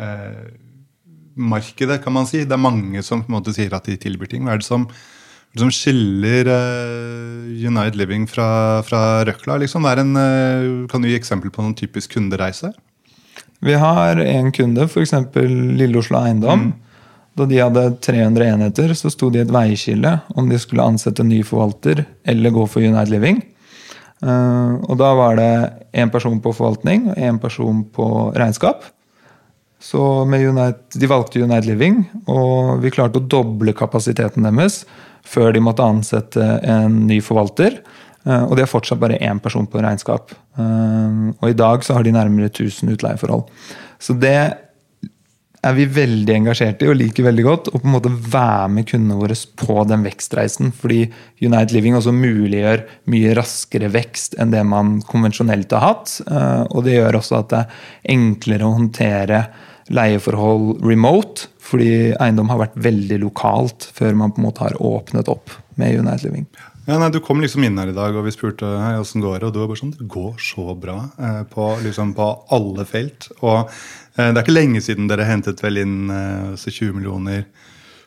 [0.00, 0.48] Uh,
[1.36, 2.44] markedet, kan man si.
[2.44, 4.44] Det er mange som på en måte sier at de tilbyr ting.
[4.46, 4.86] Hva er det som,
[5.58, 9.58] som skiller uh, United Living fra, fra Røkla?
[9.62, 9.88] Liksom?
[9.88, 12.72] En, uh, kan du gi eksempel på noen typisk kundereise?
[13.62, 15.14] Vi har en kunde, f.eks.
[15.38, 16.70] Lille Oslo Eiendom.
[16.70, 16.72] Mm.
[17.38, 21.24] Da de hadde 300 enheter, så sto de i et veiskille om de skulle ansette
[21.24, 23.40] ny forvalter eller gå for United Living.
[24.22, 25.52] Uh, og da var det
[25.98, 28.84] én person på forvaltning og én person på regnskap.
[29.82, 34.84] Så United, De valgte United Living, og vi klarte å doble kapasiteten deres
[35.26, 37.80] før de måtte ansette en ny forvalter.
[38.22, 40.34] Eh, og de har fortsatt bare én person på regnskap.
[40.58, 43.48] Eh, og i dag så har de nærmere 1000 utleieforhold.
[44.02, 44.36] Så det
[45.62, 47.70] er vi veldig engasjert i og liker veldig godt.
[47.70, 50.72] Å på en måte være med kundene våre på den vekstreisen.
[50.74, 51.04] Fordi
[51.42, 52.82] United Living også muliggjør
[53.14, 56.16] mye raskere vekst enn det man konvensjonelt har hatt.
[56.26, 59.44] Eh, og det gjør også at det er enklere å håndtere
[59.90, 61.48] leieforhold remote.
[61.62, 66.02] Fordi eiendom har vært veldig lokalt før man på en måte har åpnet opp med
[66.02, 66.46] United Living.
[66.84, 69.36] Ja, nei, Du kom liksom inn her i dag og vi spurte hei, hvordan går
[69.38, 72.86] det og du var bare sånn Det går så bra eh, på, liksom på alle
[72.88, 73.30] felt.
[73.40, 77.46] Og eh, det er ikke lenge siden dere hentet vel inn eh, 20 millioner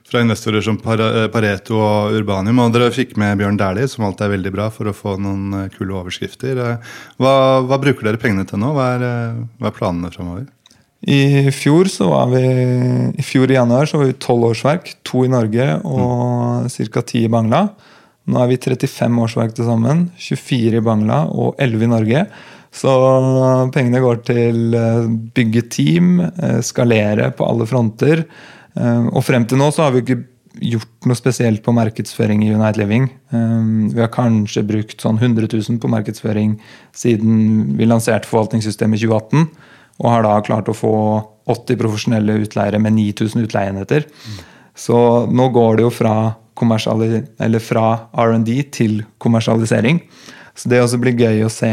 [0.06, 2.60] fra investorer som eh, Pareto og Urbanium.
[2.62, 5.62] Og dere fikk med Bjørn Dæhlie, som alltid er veldig bra for å få noen
[5.64, 6.60] eh, kule overskrifter.
[6.62, 7.34] Eh, hva,
[7.66, 8.74] hva bruker dere pengene til nå?
[8.76, 9.08] Hva er,
[9.58, 10.46] hva er planene framover?
[11.06, 12.42] I fjor så var vi,
[13.14, 14.90] i fjor i januar så var vi tolv årsverk.
[15.06, 17.04] To i Norge og ca.
[17.06, 17.68] ti i Bangla.
[18.26, 20.08] Nå er vi 35 årsverk til sammen.
[20.18, 22.24] 24 i Bangla og 11 i Norge.
[22.76, 22.92] Så
[23.72, 25.06] pengene går til eh,
[25.38, 28.26] bygge team, eh, skalere på alle fronter.
[28.76, 30.24] Eh, og frem til nå så har vi ikke
[30.74, 33.10] gjort noe spesielt på markedsføring i United Living.
[33.92, 36.54] Vi har kanskje brukt sånn 100 000 på markedsføring
[36.96, 39.50] siden vi lanserte forvaltningssystemet i 2018
[40.02, 40.96] og har da klart å få
[41.52, 44.08] 80 profesjonelle utleiere med 9000 utleieenheter.
[44.08, 44.40] Mm.
[44.76, 44.98] Så
[45.32, 46.16] nå går det jo fra,
[46.56, 47.86] fra
[48.26, 50.02] R&D til kommersialisering.
[50.56, 51.72] Så det også blir gøy å se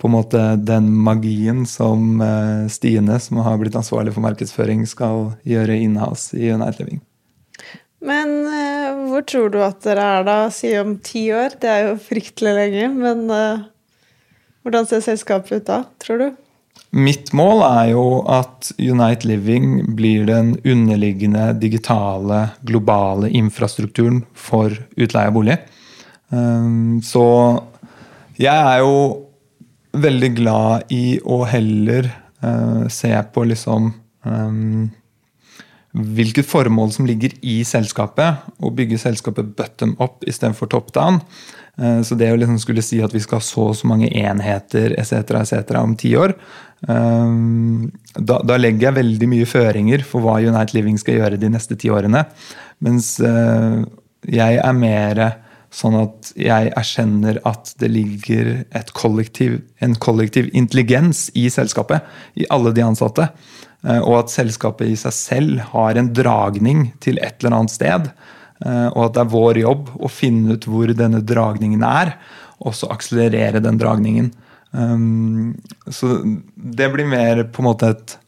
[0.00, 5.30] på en måte den magien som eh, Stine, som har blitt ansvarlig for markedsføring, skal
[5.48, 7.00] gjøre inhouse i United Living.
[8.04, 11.56] Men eh, hvor tror du at dere er da, si om ti år?
[11.62, 13.64] Det er jo fryktelig lenge, men eh,
[14.66, 16.43] hvordan ser selskapet ut da, tror du?
[16.94, 25.30] Mitt mål er jo at Unite Living blir den underliggende digitale, globale infrastrukturen for utleie
[25.32, 25.56] av bolig.
[26.30, 27.24] Ehm, så
[28.38, 28.94] jeg er jo
[29.94, 33.90] veldig glad i å heller eh, se på liksom
[34.30, 34.86] ehm,
[35.94, 41.20] hvilket formål som ligger i selskapet, og bygge selskapet bottom up istedenfor top down.
[41.80, 44.10] Eh, så det å liksom skulle si at vi skal ha så og så mange
[44.14, 45.40] enheter etc.
[45.40, 45.74] etc.
[45.80, 46.36] om ti år,
[46.86, 47.38] eh,
[48.14, 51.78] da, da, legger jeg veldig mye føringer for hva Unite Living skal gjøre de neste
[51.80, 52.26] ti årene.
[52.84, 53.80] Mens eh,
[54.30, 55.24] jeg er mer
[55.74, 58.52] sånn at jeg erkjenner at det ligger
[58.94, 62.04] kollektiv, en kollektiv intelligens i selskapet,
[62.38, 63.26] i alle de ansatte.
[63.82, 68.06] Og at selskapet i seg selv har en dragning til et eller annet sted.
[68.64, 72.14] Eh, og at det er vår jobb å finne ut hvor denne dragningen er,
[72.64, 74.30] og så akselerere den dragningen.
[74.74, 75.54] Um,
[75.86, 76.16] så
[76.54, 78.18] det blir mer på en måte et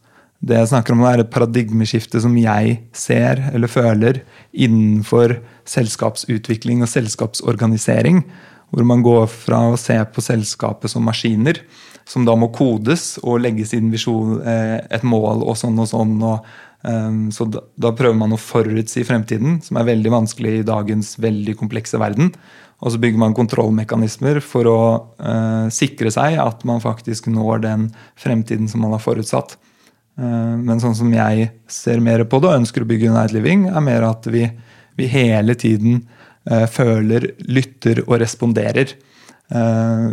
[0.46, 4.18] Det jeg snakker om, er et paradigmeskifte som jeg ser eller føler
[4.52, 5.32] innenfor
[5.66, 8.20] selskapsutvikling og selskapsorganisering.
[8.70, 11.62] Hvor man går fra å se på selskapet som maskiner,
[12.04, 16.14] som da må kodes og legges inn visjon, eh, et mål og sånn og sånn.
[16.22, 16.65] og Ehm,
[17.34, 21.56] så da, da, prøver man å forutsi fremtiden, som er veldig vanskelig i dagens veldig
[21.58, 22.28] komplekse verden.
[22.84, 24.80] Og så bygger man kontrollmekanismer for å
[25.16, 27.86] uh, sikre seg at man faktisk når den
[28.20, 29.56] fremtiden som man har forutsatt.
[30.20, 33.66] Uh, men sånn som jeg ser mer på det og ønsker å bygge United Living,
[33.72, 34.44] er mer at vi,
[35.00, 36.02] vi hele tiden
[36.50, 38.96] uh, føler, lytter og responderer.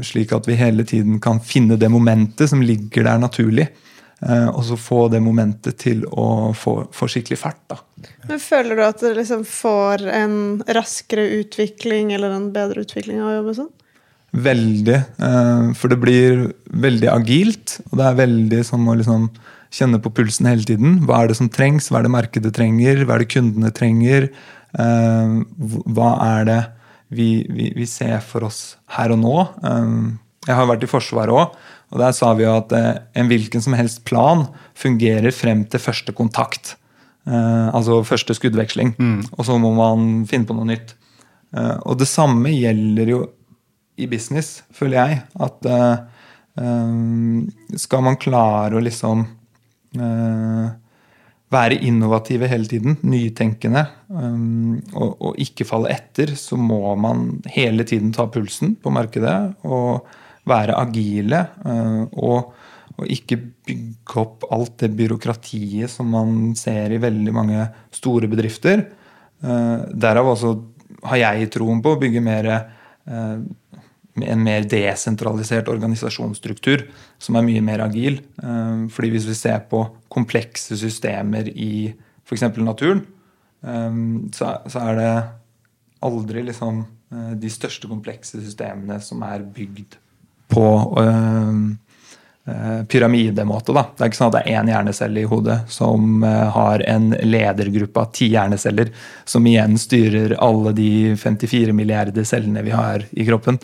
[0.06, 3.66] slik at vi hele tiden kan finne det momentet som ligger der naturlig.
[4.24, 7.62] Eh, og så få det momentet til å få, få skikkelig fart.
[7.72, 7.80] Da.
[8.30, 10.36] Men Føler du at du liksom får en
[10.78, 13.72] raskere utvikling eller en bedre utvikling av å jobbe sånn?
[14.46, 15.00] Veldig.
[15.28, 16.46] Eh, for det blir
[16.86, 17.78] veldig agilt.
[17.90, 19.28] Og det er veldig som å liksom
[19.74, 21.02] kjenne på pulsen hele tiden.
[21.08, 21.90] Hva er det som trengs?
[21.92, 23.04] Hva er det markedet trenger?
[23.04, 24.32] Hva er det kundene trenger?
[24.80, 25.38] Eh,
[25.98, 26.62] hva er det
[27.14, 29.38] vi, vi, vi ser for oss her og nå?
[30.48, 31.60] Jeg har vært i Forsvaret òg.
[31.94, 35.82] Og Der sa vi jo at eh, en hvilken som helst plan fungerer frem til
[35.82, 36.76] første kontakt.
[37.24, 38.96] Eh, altså første skuddveksling.
[38.98, 39.22] Mm.
[39.38, 40.96] Og så må man finne på noe nytt.
[41.56, 43.24] Eh, og det samme gjelder jo
[44.02, 45.24] i business, føler jeg.
[45.38, 45.70] At
[47.82, 49.24] skal man klare å liksom
[49.98, 50.66] eh,
[51.54, 58.14] være innovative hele tiden, nytenkende, og, og, ikke falle etter, så må man hele tiden
[58.14, 60.06] ta pulsen på markedet og
[60.50, 61.46] være agile.
[61.64, 62.54] Uh, og,
[62.98, 68.86] og, ikke bygge opp alt det byråkratiet som man ser i veldig mange store bedrifter.
[69.44, 70.56] Uh, derav også
[71.10, 73.38] har jeg troen på å bygge mer uh,
[74.22, 76.86] en mer desentralisert organisasjonsstruktur
[77.22, 78.20] som er mye mer agil.
[78.22, 79.82] Eh, fordi hvis vi ser på
[80.14, 81.90] komplekse systemer i
[82.24, 82.46] f.eks.
[82.62, 83.04] naturen,
[83.66, 83.98] eh,
[84.36, 85.14] så er det
[86.06, 89.98] aldri liksom eh, de største komplekse systemene som er bygd
[90.52, 90.66] på
[92.92, 93.72] pyramidemåte.
[93.72, 93.86] Da.
[93.96, 98.02] Det er ikke sånn at det er én hjernecelle i hodet som har en ledergruppe
[98.02, 98.92] av ti hjerneceller,
[99.24, 103.62] som igjen styrer alle de 54 milliarder cellene vi har i kroppen.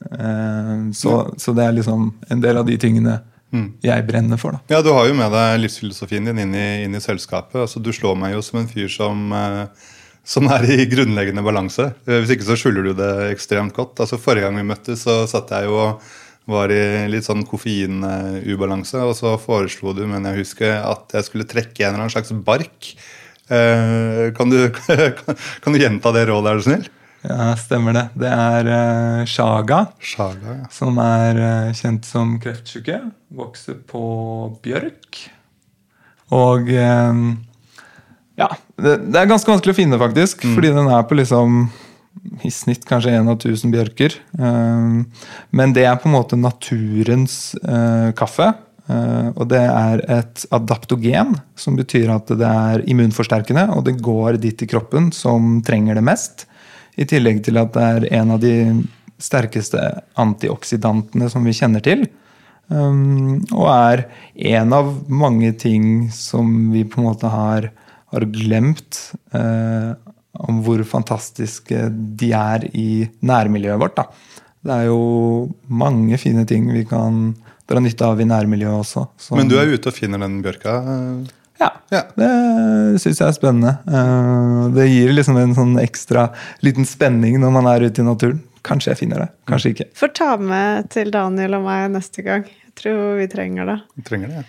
[0.00, 3.18] Uh, så, så, det er liksom en del av de tingene
[3.52, 3.66] mm.
[3.84, 4.56] jeg brenner for.
[4.56, 4.76] Da.
[4.76, 7.60] Ja, Du har jo med deg livsfilosofien din inn i, inn i selskapet.
[7.66, 9.66] Altså, du slår meg jo som en fyr som, uh,
[10.30, 11.90] som er i grunnleggende balanse.
[12.06, 13.98] Uh, hvis ikke så skjuler du det ekstremt godt.
[14.02, 16.10] Altså, Forrige gang vi møttes, så satt jeg jo og
[16.50, 19.02] var i litt sånn koffeinubalanse.
[19.06, 22.32] Og så foreslo du, men jeg husker, at jeg skulle trekke en eller annen slags
[22.46, 22.94] bark.
[23.50, 24.58] Kan du,
[25.62, 26.88] kan, du gjenta det rådet, er du snill?
[27.20, 28.06] Ja, stemmer det.
[28.16, 30.68] Det er uh, Shaga, Shaga ja.
[30.72, 32.96] som er uh, kjent som kreftsyke.
[33.36, 34.02] Vokser på
[34.64, 35.20] bjørk.
[36.32, 37.20] Og uh,
[38.40, 38.48] ja,
[38.80, 40.44] det, det, er ganske vanskelig å finne, faktisk.
[40.44, 40.56] Mm.
[40.56, 41.62] Fordi den er på liksom
[42.44, 44.16] i snitt kanskje én av tusen bjørker.
[44.34, 47.54] men det er på en måte naturens
[48.18, 48.48] kaffe.
[48.90, 54.66] og det er et adaptogen, som betyr at det er immunforsterkende, og det går dit
[54.66, 56.48] i kroppen som trenger det mest.
[56.98, 58.56] I tillegg til at det er en av de
[59.20, 59.80] sterkeste
[60.20, 62.08] antioksidantene som vi kjenner til.
[62.70, 64.04] Um, og er
[64.54, 67.70] en av mange ting som vi på en måte har,
[68.10, 69.00] har glemt
[69.36, 69.92] eh,
[70.40, 71.88] om hvor fantastiske
[72.20, 72.90] de er i
[73.26, 73.98] nærmiljøet vårt.
[73.98, 74.06] Da.
[74.66, 75.02] Det er jo
[75.66, 77.30] mange fine ting vi kan
[77.70, 79.06] dra nytte av i nærmiljøet også.
[79.18, 79.36] Så.
[79.38, 80.76] Men du er ute og finner den bjørka?
[81.60, 82.04] Ja, ja.
[82.16, 82.30] det
[83.02, 83.74] syns jeg er spennende.
[83.86, 86.30] Eh, det gir liksom en sånn ekstra
[86.64, 88.40] liten spenning når man er ute i naturen.
[88.66, 89.86] Kanskje jeg finner det, kanskje ikke.
[89.96, 92.44] Får ta med til Daniel og meg neste gang.
[92.44, 93.76] Jeg tror vi trenger det.
[93.96, 94.48] Vi trenger det, ja.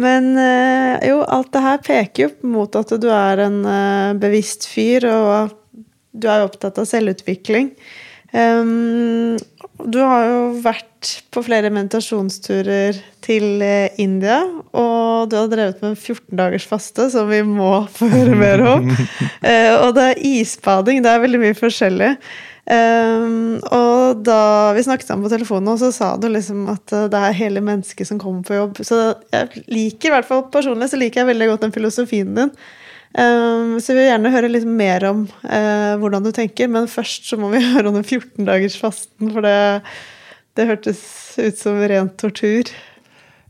[0.00, 4.68] Men eh, jo, alt det her peker jo mot at du er en eh, bevisst
[4.70, 5.56] fyr, og
[6.10, 7.74] du er opptatt av selvutvikling.
[8.30, 9.34] Um,
[9.90, 14.38] du har jo vært på flere meditasjonsturer til eh, India,
[14.70, 18.64] og du har drevet med en 14 dagers faste, som vi må få høre mer
[18.76, 18.92] om.
[19.84, 21.02] og det er isbading.
[21.04, 22.14] Det er veldig mye forskjellig.
[22.68, 27.22] Um, og da vi snakket sammen på telefonen, så sa du liksom at eh, det
[27.24, 28.82] er hele mennesket som kommer på jobb.
[28.86, 29.00] Så
[29.32, 32.52] jeg liker i hvert fall personlig så liker jeg veldig godt den filosofien din.
[33.10, 37.26] Um, så vi vil gjerne høre litt mer om uh, hvordan du tenker, men først
[37.26, 39.56] så må vi høre om den 14 dagers fasten, for det,
[40.58, 41.02] det hørtes
[41.40, 42.70] ut som ren tortur.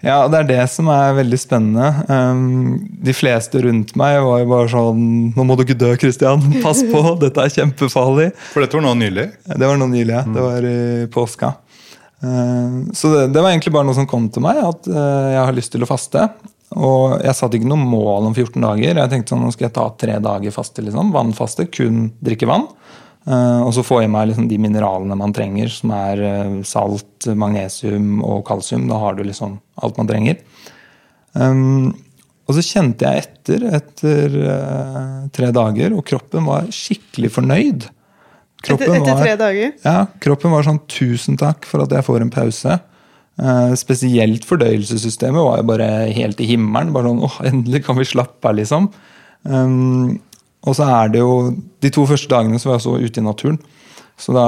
[0.01, 1.89] Ja, det er det som er veldig spennende.
[2.09, 5.03] Um, de fleste rundt meg var jo bare sånn
[5.37, 6.41] Nå må du ikke dø, Christian.
[6.65, 8.31] Pass på, dette er kjempefarlig.
[8.55, 9.27] For dette var nå nylig?
[9.51, 10.23] Det var nå nylig, ja.
[10.25, 10.79] Det var i
[11.13, 11.53] påska.
[12.25, 15.45] Uh, så det, det, var egentlig bare noe som kom til meg, at uh, jeg
[15.45, 16.25] har lyst til å faste.
[16.81, 19.03] Og jeg satte ikke noe mål om 14 dager.
[19.03, 20.85] Jeg tenkte sånn, nå skal jeg ta tre dager faste.
[20.87, 22.71] liksom, Vannfaste, kun drikke vann.
[23.29, 27.29] Uh, og så få i meg liksom de mineralene man trenger, som er uh, salt,
[27.37, 28.87] magnesium og kalsium.
[28.89, 30.39] Da har du liksom alt man trenger.
[31.37, 31.93] Um,
[32.49, 34.33] og så kjente jeg etter etter
[35.31, 37.85] tre dager, og kroppen var skikkelig fornøyd.
[38.67, 39.77] Kroppen etter, etter tre dager?
[39.85, 42.81] ja, kroppen var sånn 'tusen takk for at jeg får en pause'.
[43.79, 46.91] Spesielt fordøyelsessystemet var jo bare helt i himmelen.
[46.93, 48.91] bare sånn, åh, Endelig kan vi slappe av, liksom.
[49.47, 50.19] Um,
[50.67, 53.25] og så er det jo De to første dagene så var jeg så ute i
[53.25, 53.57] naturen.
[54.21, 54.45] Så da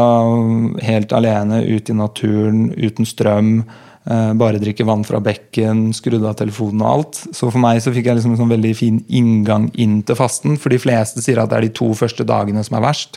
[0.84, 3.62] helt alene ute i naturen, uten strøm.
[4.02, 7.20] Uh, bare drikke vann fra bekken, skrudd av telefonen og alt.
[7.32, 10.58] Så for meg så fikk jeg liksom en sånn veldig fin inngang inn til fasten.
[10.60, 13.16] For de fleste sier at det er de to første dagene som er verst.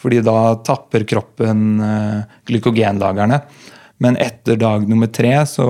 [0.00, 1.76] Fordi da tapper kroppen
[2.48, 3.42] glykogenlagerne.
[4.02, 5.64] Men etter dag nummer tre, så,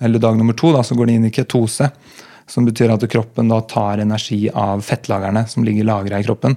[0.00, 1.90] eller dag nummer to, da, så går det inn i ketose.
[2.50, 6.56] Som betyr at kroppen da tar energi av fettlagerne som ligger lagra i kroppen.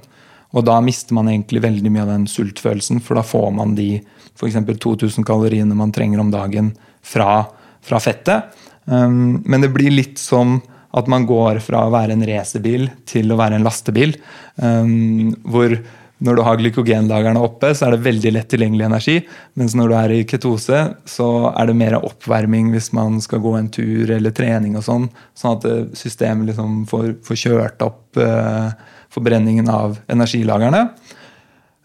[0.57, 3.99] Og da mister man egentlig veldig mye av den sultfølelsen, for da får man de
[4.39, 4.57] f.eks.
[4.57, 6.73] 2000 kaloriene man trenger om dagen
[7.05, 7.43] fra,
[7.85, 8.57] fra fettet.
[8.85, 10.57] Um, men det blir litt som
[10.97, 14.15] at man går fra å være en racerbil til å være en lastebil.
[14.57, 15.75] Um, hvor
[16.19, 19.15] når du har glykogenlagrene oppe, så er det veldig lett tilgjengelig energi.
[19.59, 23.53] Mens når du er i ketose, så er det mer oppvarming hvis man skal gå
[23.55, 25.07] en tur eller trening og sånn.
[25.39, 28.67] Sånn at eh, systemet liksom får, får kjørt opp uh,
[29.15, 30.89] forbrenningen av energilagrene.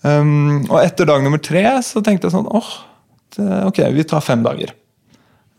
[0.02, 2.72] Um, og etter dag nummer tre så tenkte jeg sånn åh,
[3.38, 4.74] oh, ok, vi tar fem dager.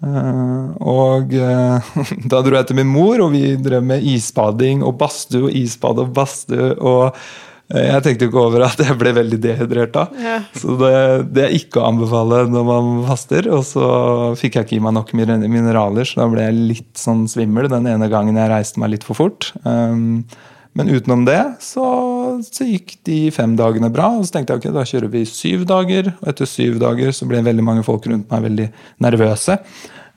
[0.04, 1.96] Uh, og uh,
[2.32, 6.04] da dro jeg til min mor, og vi drev med isbading og badstue og isbad
[6.04, 6.74] og badstue.
[6.76, 7.16] og
[7.74, 10.04] jeg tenkte jo ikke over at jeg ble veldig dehydrert da.
[10.22, 10.36] Ja.
[10.54, 10.96] Så det,
[11.34, 13.48] det, er ikke å anbefale når man faster.
[13.56, 13.88] Og så
[14.38, 17.90] fikk jeg ikke i meg nok mineraler, så da ble jeg litt sånn svimmel den
[17.90, 19.50] ene gangen jeg reiste meg litt for fort.
[19.66, 20.22] Um,
[20.76, 21.86] men utenom det så,
[22.44, 24.12] så, gikk de fem dagene bra.
[24.20, 26.12] Og så tenkte jeg ok, da kjører vi syv dager.
[26.20, 28.70] Og etter syv dager så ble veldig mange folk rundt meg veldig
[29.08, 29.58] nervøse.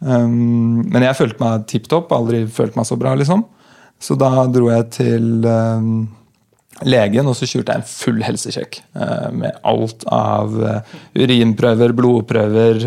[0.05, 2.13] Um, men jeg følte meg tipp topp.
[2.13, 3.47] Aldri følt meg så bra, liksom.
[4.03, 5.95] Så da dro jeg til um,
[6.87, 12.85] legen, og så kjørte jeg en full helsesjekk eh, med alt av eh, urinprøver, blodprøver,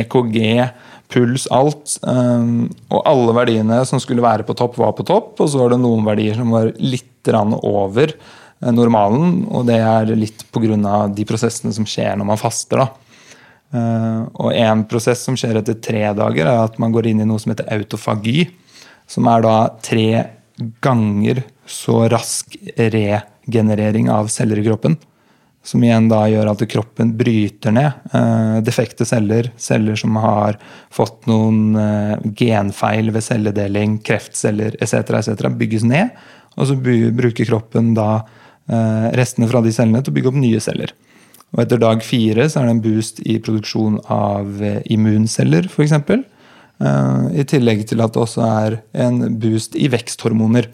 [0.00, 0.70] EKG, eh, e
[1.10, 1.96] puls, alt.
[2.06, 5.80] Og alle verdiene som skulle være på topp, var på topp, og så var det
[5.82, 8.12] noen verdier som var litt over
[8.60, 11.08] normalen, og det er litt pga.
[11.10, 12.78] de prosessene som skjer når man faster.
[12.78, 14.30] da.
[14.38, 17.42] Og en prosess som skjer etter tre dager, er at man går inn i noe
[17.42, 18.46] som heter autofagi.
[19.10, 20.06] Som er da tre
[20.80, 24.98] ganger så rask regenerering av celler i kroppen.
[25.62, 29.50] Som igjen da gjør at kroppen bryter ned eh, defekte celler.
[29.60, 30.56] Celler som har
[30.92, 35.12] fått noen eh, genfeil ved celledeling, kreftceller etc.
[35.20, 35.50] etc.
[35.60, 36.16] Bygges ned.
[36.56, 38.22] Og så bruker kroppen da
[38.72, 40.96] eh, restene fra de cellene til å bygge opp nye celler.
[41.52, 45.96] Og etter dag fire så er det en boost i produksjon av immunceller, f.eks.
[46.80, 50.68] I tillegg til at det også er en boost i veksthormoner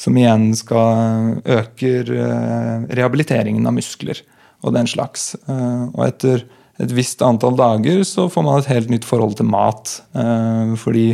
[0.00, 4.22] som igjen skal øke eh, rehabiliteringen av muskler
[4.64, 5.34] og den slags.
[5.44, 6.46] Eh, og etter
[6.80, 9.98] et visst antall dager så får man et helt nytt forhold til mat.
[10.16, 11.08] Eh, fordi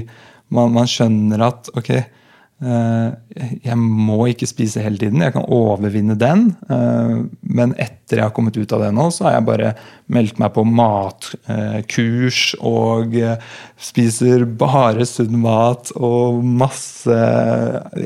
[0.54, 2.12] man, man skjønner at ok, Eh,
[2.56, 5.20] jeg må ikke spise hele tiden.
[5.20, 6.46] Jeg kan overvinne den.
[6.72, 9.72] Eh, men etter jeg har kommet ut av det nå, så har jeg bare
[10.12, 13.36] meldt meg på matkurs og eh,
[13.76, 17.20] spiser bare sunn mat og masse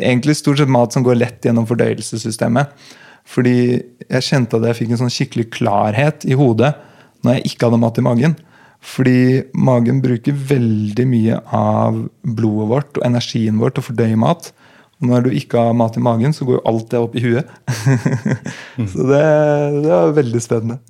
[0.00, 2.74] Egentlig stort sett mat som går lett gjennom fordøyelsessystemet.
[3.30, 6.74] Fordi jeg kjente at jeg fikk en sånn skikkelig klarhet i hodet
[7.22, 8.38] når jeg ikke hadde mat i magen.
[8.80, 14.50] Fordi magen bruker veldig mye av blodet vårt og energien vår til å fordøye mat.
[15.00, 17.24] Og når du ikke har mat i magen, så går jo alt det opp i
[17.24, 17.52] huet.
[18.92, 19.20] så det,
[19.80, 20.80] det var veldig spennende.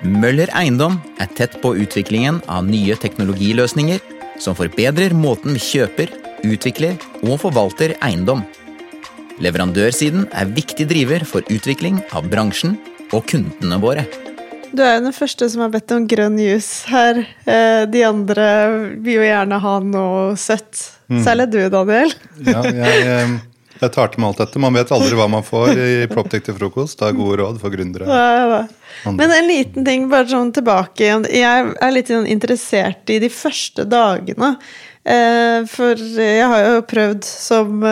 [0.00, 4.00] Møller Eiendom er tett på utviklingen av nye teknologiløsninger
[4.40, 6.12] som forbedrer måten vi kjøper,
[6.48, 8.40] utvikler og forvalter eiendom.
[9.44, 12.78] Leverandørsiden er viktig driver for utvikling av bransjen
[13.12, 14.06] og kundene våre.
[14.70, 17.22] Du er jo den første som har bedt om grønn juice her.
[17.44, 18.48] Eh, de andre
[19.02, 20.82] vil jo gjerne ha noe søtt.
[21.10, 21.22] Mm.
[21.26, 22.12] Særlig du, Daniel.
[22.46, 23.32] Ja, jeg, eh,
[23.80, 24.62] jeg, tar til meg alt dette.
[24.62, 27.00] Man vet aldri hva man får i Proptech til frokost.
[27.00, 28.06] Det er gode råd for gründere.
[28.06, 28.60] Ja,
[29.10, 31.26] Men en liten ting bare sånn tilbake igjen.
[31.34, 34.54] Jeg er litt sånn interessert i de første dagene.
[35.00, 37.82] Eh, for jeg har jo prøvd som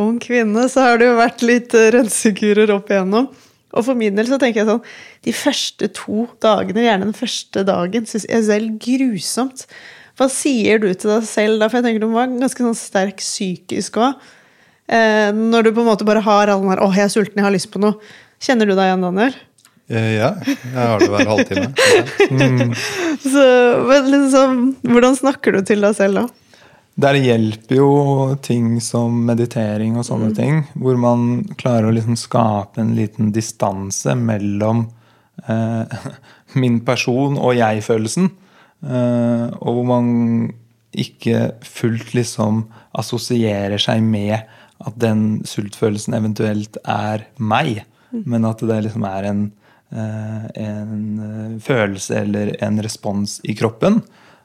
[0.00, 3.28] ung kvinne, så har det jo vært litt rensekurer opp igjennom.
[3.76, 4.82] Og for min del så tenker jeg sånn
[5.26, 9.66] De første to dagene, gjerne den første dagen, syns jeg selv grusomt.
[10.18, 11.68] Hva sier du til deg selv da?
[11.70, 14.26] For jeg tenker du må være ganske sånn sterk psykisk òg.
[14.90, 17.38] Eh, når du på en måte bare har all den der 'Å, jeg er sulten,
[17.38, 18.00] jeg har lyst på noe'.
[18.42, 19.34] Kjenner du deg igjen, Daniel?
[19.90, 20.34] Eh, ja.
[20.46, 21.70] Jeg har det hver halvtime.
[22.30, 22.74] Mm.
[23.18, 23.44] så,
[24.06, 26.26] liksom, hvordan snakker du til deg selv da?
[27.00, 27.90] Der hjelper jo
[28.44, 30.36] ting som meditering og sånne mm.
[30.36, 30.62] ting.
[30.76, 31.26] Hvor man
[31.60, 34.84] klarer å liksom skape en liten distanse mellom
[35.46, 36.00] eh,
[36.60, 38.30] min person og jeg-følelsen.
[38.84, 40.10] Eh, og hvor man
[40.90, 42.64] ikke fullt liksom
[42.98, 44.40] assosierer seg med
[44.80, 47.84] at den sultfølelsen eventuelt er meg.
[48.10, 48.24] Mm.
[48.34, 49.42] Men at det liksom er en,
[49.94, 54.00] eh, en eh, følelse eller en respons i kroppen.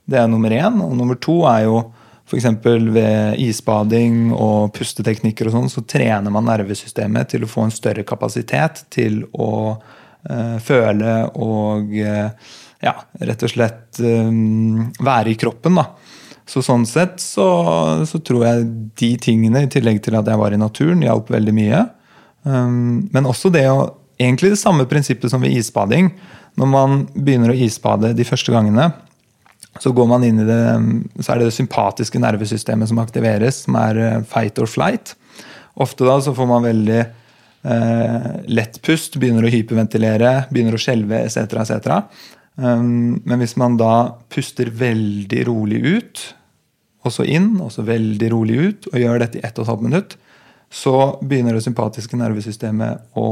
[0.05, 0.81] Det er nummer én.
[0.85, 1.79] Og nummer to er jo
[2.25, 2.47] F.eks.
[2.65, 8.05] ved isbading og pusteteknikker og sånn, så trener man nervesystemet til å få en større
[8.07, 12.95] kapasitet til å uh, føle og uh, ja,
[13.29, 15.77] rett og slett um, være i kroppen.
[15.77, 15.89] da.
[16.49, 17.45] Så sånn sett så,
[18.05, 18.65] så, tror jeg
[18.97, 21.85] de tingene, i tillegg til at jeg var i naturen, hjalp veldig mye.
[22.45, 26.05] Um, men også det å Egentlig det samme prinsippet som ved isbading.
[26.55, 28.85] Når man begynner å isbade de første gangene,
[29.79, 30.61] så går man inn i det,
[31.19, 35.15] så er det det sympatiske nervesystemet som aktiveres, som er eh, fight or flight.
[35.83, 41.25] Ofte da så får man veldig eh, lett pust, begynner å hyperventilere, begynner å skjelve
[41.25, 41.59] etc.
[41.65, 41.99] etc.
[42.55, 46.23] Um, men hvis man da puster veldig rolig ut,
[47.05, 50.15] og så inn, og så veldig rolig ut, og gjør dette i 1 12 minutt,
[50.71, 53.27] så begynner det sympatiske nervesystemet å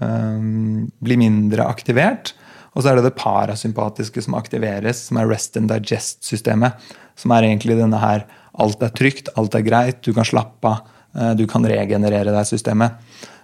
[0.00, 2.32] um, bli mindre aktivert.
[2.74, 6.80] Og så er det det parasympatiske som aktiveres, som er rest and digest-systemet.
[7.18, 8.26] Som er egentlig denne her
[8.58, 12.98] alt er trygt, alt er greit, du kan slappe av, uh, du kan regenerere deg-systemet.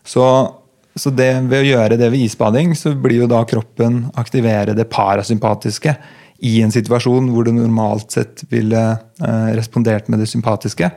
[0.06, 0.24] Så
[0.98, 4.88] så det, ved å gjøre det ved isbading, så blir jo da kroppen aktivere det
[4.90, 5.94] parasympatiske
[6.50, 10.90] i en situasjon hvor du normalt sett ville eh, respondert med det sympatiske.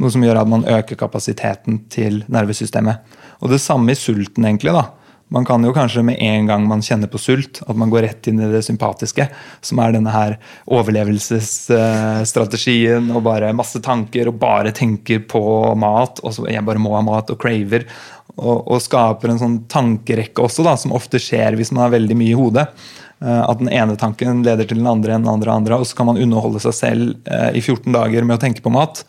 [0.00, 3.02] Noe som gjør at man øker kapasiteten til nervesystemet.
[3.42, 4.72] Og det samme i sulten, egentlig.
[4.76, 4.86] da.
[5.30, 8.26] Man kan jo kanskje med en gang man kjenner på sult, at man går rett
[8.26, 9.28] inn i det sympatiske,
[9.62, 16.20] som er denne her overlevelsesstrategien og bare masse tanker og bare tenker på mat.
[16.24, 17.82] og så Jeg bare må ha mat og craver.
[18.40, 22.16] Og, og skaper en sånn tankerekke også, da, som ofte skjer hvis man har veldig
[22.16, 22.66] mye i hodet.
[23.20, 26.06] Eh, at den ene tanken leder til den andre, den andre, andre, og så kan
[26.08, 29.04] man underholde seg selv eh, i 14 dager med å tenke på mat.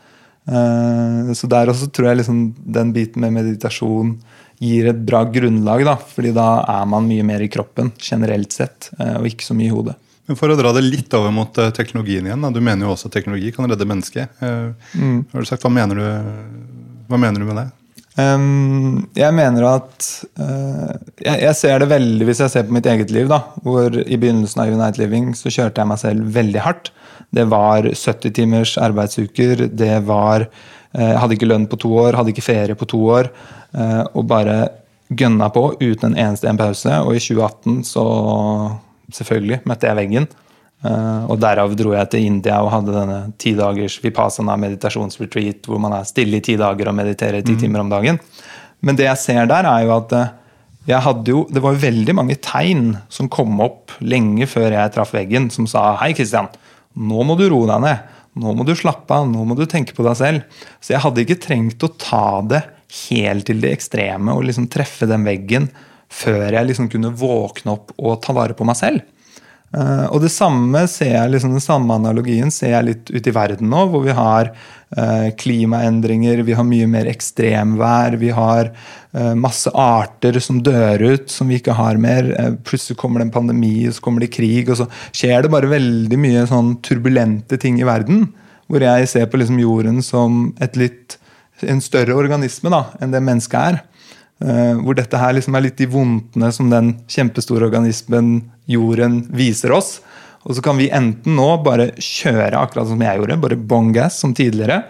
[0.52, 2.38] Eh, så der også tror jeg liksom
[2.78, 4.18] den biten med meditasjon
[4.62, 5.84] gir et bra grunnlag.
[5.88, 9.58] da, fordi da er man mye mer i kroppen generelt sett, eh, og ikke så
[9.58, 9.98] mye i hodet.
[10.30, 12.46] Men For å dra det litt over mot eh, teknologien igjen.
[12.46, 12.54] Da.
[12.54, 14.38] Du mener jo også at teknologi kan redde mennesket.
[14.40, 15.20] Eh, mm.
[15.34, 16.06] Har du sagt, hva mener du,
[17.10, 17.70] hva mener du med det?
[18.20, 20.06] Um, jeg mener at
[20.36, 20.90] uh,
[21.24, 23.30] jeg, jeg, ser det veldig hvis jeg ser på mitt eget liv.
[23.32, 26.92] da, hvor I begynnelsen av Unite Living så kjørte jeg meg selv veldig hardt.
[27.32, 29.68] Det var 70 timers arbeidsuker.
[29.68, 30.48] det var
[30.94, 33.32] eh, hadde ikke lønn på to år, hadde ikke ferie på to år.
[33.72, 34.58] Eh, og bare
[35.12, 37.02] gønna på uten en eneste en pause.
[37.06, 38.06] Og i 2018 så
[39.12, 40.28] selvfølgelig møtte jeg veggen.
[40.82, 45.82] Eh, og derav dro jeg til India og hadde denne ti dagers vipassana meditasjonsretreat hvor
[45.84, 47.62] man er stille i ti dager og mediterer ti mm.
[47.62, 48.18] timer om dagen.
[48.82, 50.32] Men det jeg ser der, er jo at eh,
[50.90, 55.14] jeg hadde jo, det var veldig mange tegn som kom opp lenge før jeg traff
[55.14, 56.50] veggen, som sa hei, Kristian,
[57.00, 58.10] nå må du roe deg ned.
[58.42, 60.60] Nå må du slappe av, nå må du tenke på deg selv.
[60.80, 62.62] Så jeg hadde ikke trengt å ta det
[63.08, 65.70] helt til det ekstreme og liksom treffe den veggen
[66.12, 69.04] før jeg liksom kunne våkne opp og ta vare på meg selv.
[69.72, 73.36] Uh, og det samme ser jeg, liksom den samme analogien ser jeg litt ute i
[73.36, 79.32] verden nå, hvor vi har uh, klimaendringer, vi har mye mer ekstremvær, vi har uh,
[79.40, 82.28] masse arter som dør ut, som vi ikke har mer.
[82.68, 85.72] plutselig kommer det en pandemi, og så kommer det krig, og så skjer det bare
[85.72, 88.28] veldig mye sånn turbulente ting i verden.
[88.68, 91.16] Hvor jeg ser på liksom jorden som litt
[91.64, 93.82] en større organisme da, enn det mennesket er.
[94.42, 98.40] Uh, hvor dette her liksom er litt de vondtene som den kjempestore organismen
[98.70, 100.00] jorden viser oss.
[100.42, 104.18] Og så kan vi enten nå bare kjøre akkurat som jeg gjorde, bare bong gass
[104.24, 104.82] som tidligere.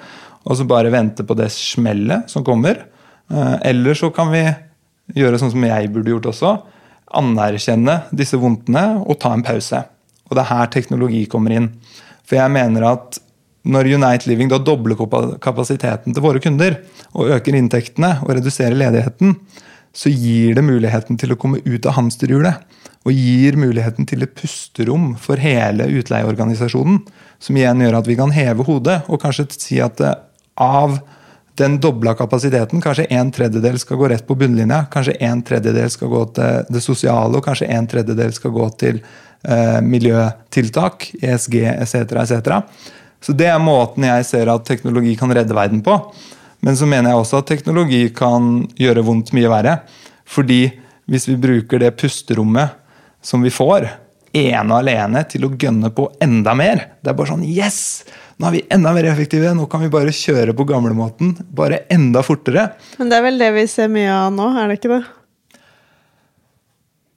[0.47, 2.85] Og så bare vente på det smellet som kommer.
[3.31, 4.45] Uh, eller så kan vi
[5.17, 6.53] gjøre sånn som jeg burde gjort også.
[7.19, 9.83] Anerkjenne disse vondtene og ta en pause.
[10.29, 11.67] Og det er her teknologi kommer inn.
[12.23, 13.19] For jeg mener at
[13.63, 14.97] når Unite Living da dobler
[15.41, 16.79] kapasiteten til våre kunder
[17.13, 19.35] og øker inntektene og reduserer ledigheten,
[19.93, 22.77] så gir det muligheten til å komme ut av hamsterhjulet.
[23.01, 26.99] Og gir muligheten til et pusterom for hele utleieorganisasjonen.
[27.41, 30.19] Som igjen gjør at vi kan heve hodet og kanskje si at eh,
[30.61, 30.99] av
[31.59, 36.09] den dobla kapasiteten, kanskje en tredjedel skal gå rett på bunnlinja, kanskje en tredjedel skal
[36.13, 42.15] gå til det sosiale, og kanskje en tredjedel skal gå til eh, miljøtiltak, ESG etc.
[42.23, 42.61] etc.
[43.21, 45.97] Så det er måten jeg ser at teknologi kan redde verden på.
[46.65, 49.75] Men så mener jeg også at teknologi kan gjøre vondt mye verre.
[50.29, 50.63] Fordi
[51.09, 52.77] hvis vi bruker det pusterommet
[53.25, 53.89] som vi får,
[54.33, 58.05] ene og alene til å gønne på enda mer Det er bare sånn Yes!
[58.39, 59.51] Nå er vi enda mer effektive.
[59.53, 61.35] Nå kan vi bare kjøre på gamlemåten.
[61.53, 62.71] Bare enda fortere.
[62.97, 65.03] Men det er vel det vi ser mye av nå, er det ikke det?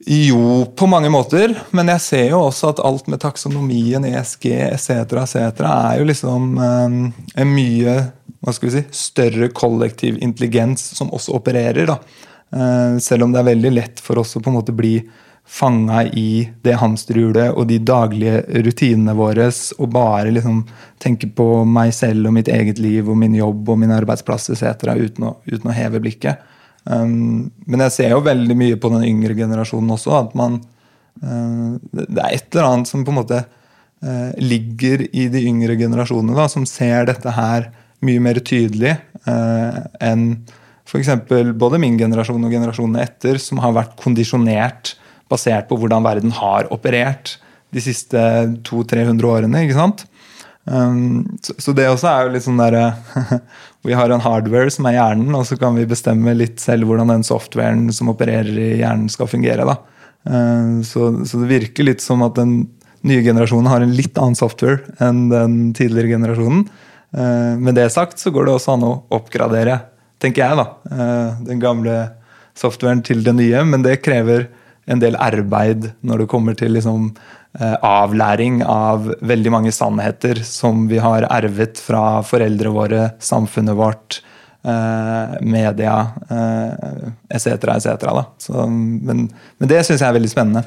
[0.06, 1.54] Jo, på mange måter.
[1.72, 4.90] Men jeg ser jo også at alt med taksonomien, ESG etc.
[5.22, 5.64] etc.
[5.64, 7.00] er jo liksom um,
[7.34, 7.96] en mye
[8.44, 11.88] hva skal vi si, større kollektiv intelligens som også opererer.
[11.88, 11.98] da.
[12.54, 14.98] Uh, selv om det er veldig lett for oss å på en måte bli
[15.44, 20.62] fanga i det hamsterhjulet og de daglige rutinene våre og bare liksom
[21.02, 24.94] tenke på meg selv og mitt eget liv og min jobb og min arbeidsplass etc.
[24.96, 26.40] Uten, uten å heve blikket.
[26.84, 30.16] Um, men jeg ser jo veldig mye på den yngre generasjonen også.
[30.18, 30.58] At man
[31.22, 35.78] uh, Det er et eller annet som på en måte uh, ligger i de yngre
[35.80, 37.70] generasjonene, da, som ser dette her
[38.04, 40.28] mye mer tydelig uh, enn
[40.84, 41.08] f.eks.
[41.56, 44.92] både min generasjon og generasjonene etter, som har vært kondisjonert
[45.32, 47.38] basert på hvordan verden har operert
[47.74, 48.20] de siste
[48.68, 49.62] 200-300 årene.
[49.64, 50.04] ikke sant?
[50.64, 52.94] Um, så, så, det også er jo litt sånn derre
[53.84, 57.12] Vi har en hardware som er hjernen, og så kan vi bestemme litt selv hvordan
[57.12, 59.66] den softwaren som opererer i hjernen, skal fungere.
[59.68, 59.76] da.
[60.24, 62.62] Uh, så, så, det virker litt som at den
[63.04, 66.64] nye generasjonen har en litt annen software enn den tidligere generasjonen.
[67.14, 69.82] Uh, med det sagt så går det også an å oppgradere,
[70.22, 71.98] tenker jeg, da, uh, den gamle
[72.56, 74.48] softwaren til det nye, men det krever
[74.90, 77.12] en del arbeid når det kommer til liksom,
[77.54, 84.18] avlæring av veldig mange sannheter som vi har ervet fra foreldre våre, samfunnet vårt,
[84.64, 85.94] eh, media
[87.30, 87.46] etc.
[87.46, 88.04] Eh, etc.
[88.68, 89.28] Men,
[89.58, 90.64] men det syns jeg er veldig spennende.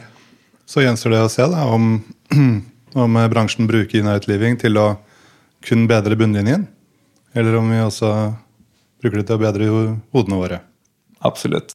[0.67, 2.03] Så gjenstår det å se da, om,
[3.03, 4.87] om bransjen bruker United Living til å
[5.67, 6.67] kun bedre bunnlinjen,
[7.35, 8.13] eller om vi også
[9.01, 9.71] bruker det til å bedre
[10.15, 10.61] hodene våre.
[11.25, 11.73] Absolutt.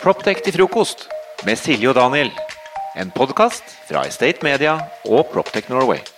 [0.00, 1.08] Proptech til frokost
[1.48, 2.30] med Silje og Daniel.
[2.94, 4.76] En podkast fra Estate Media
[5.10, 6.13] og Proptech Norway.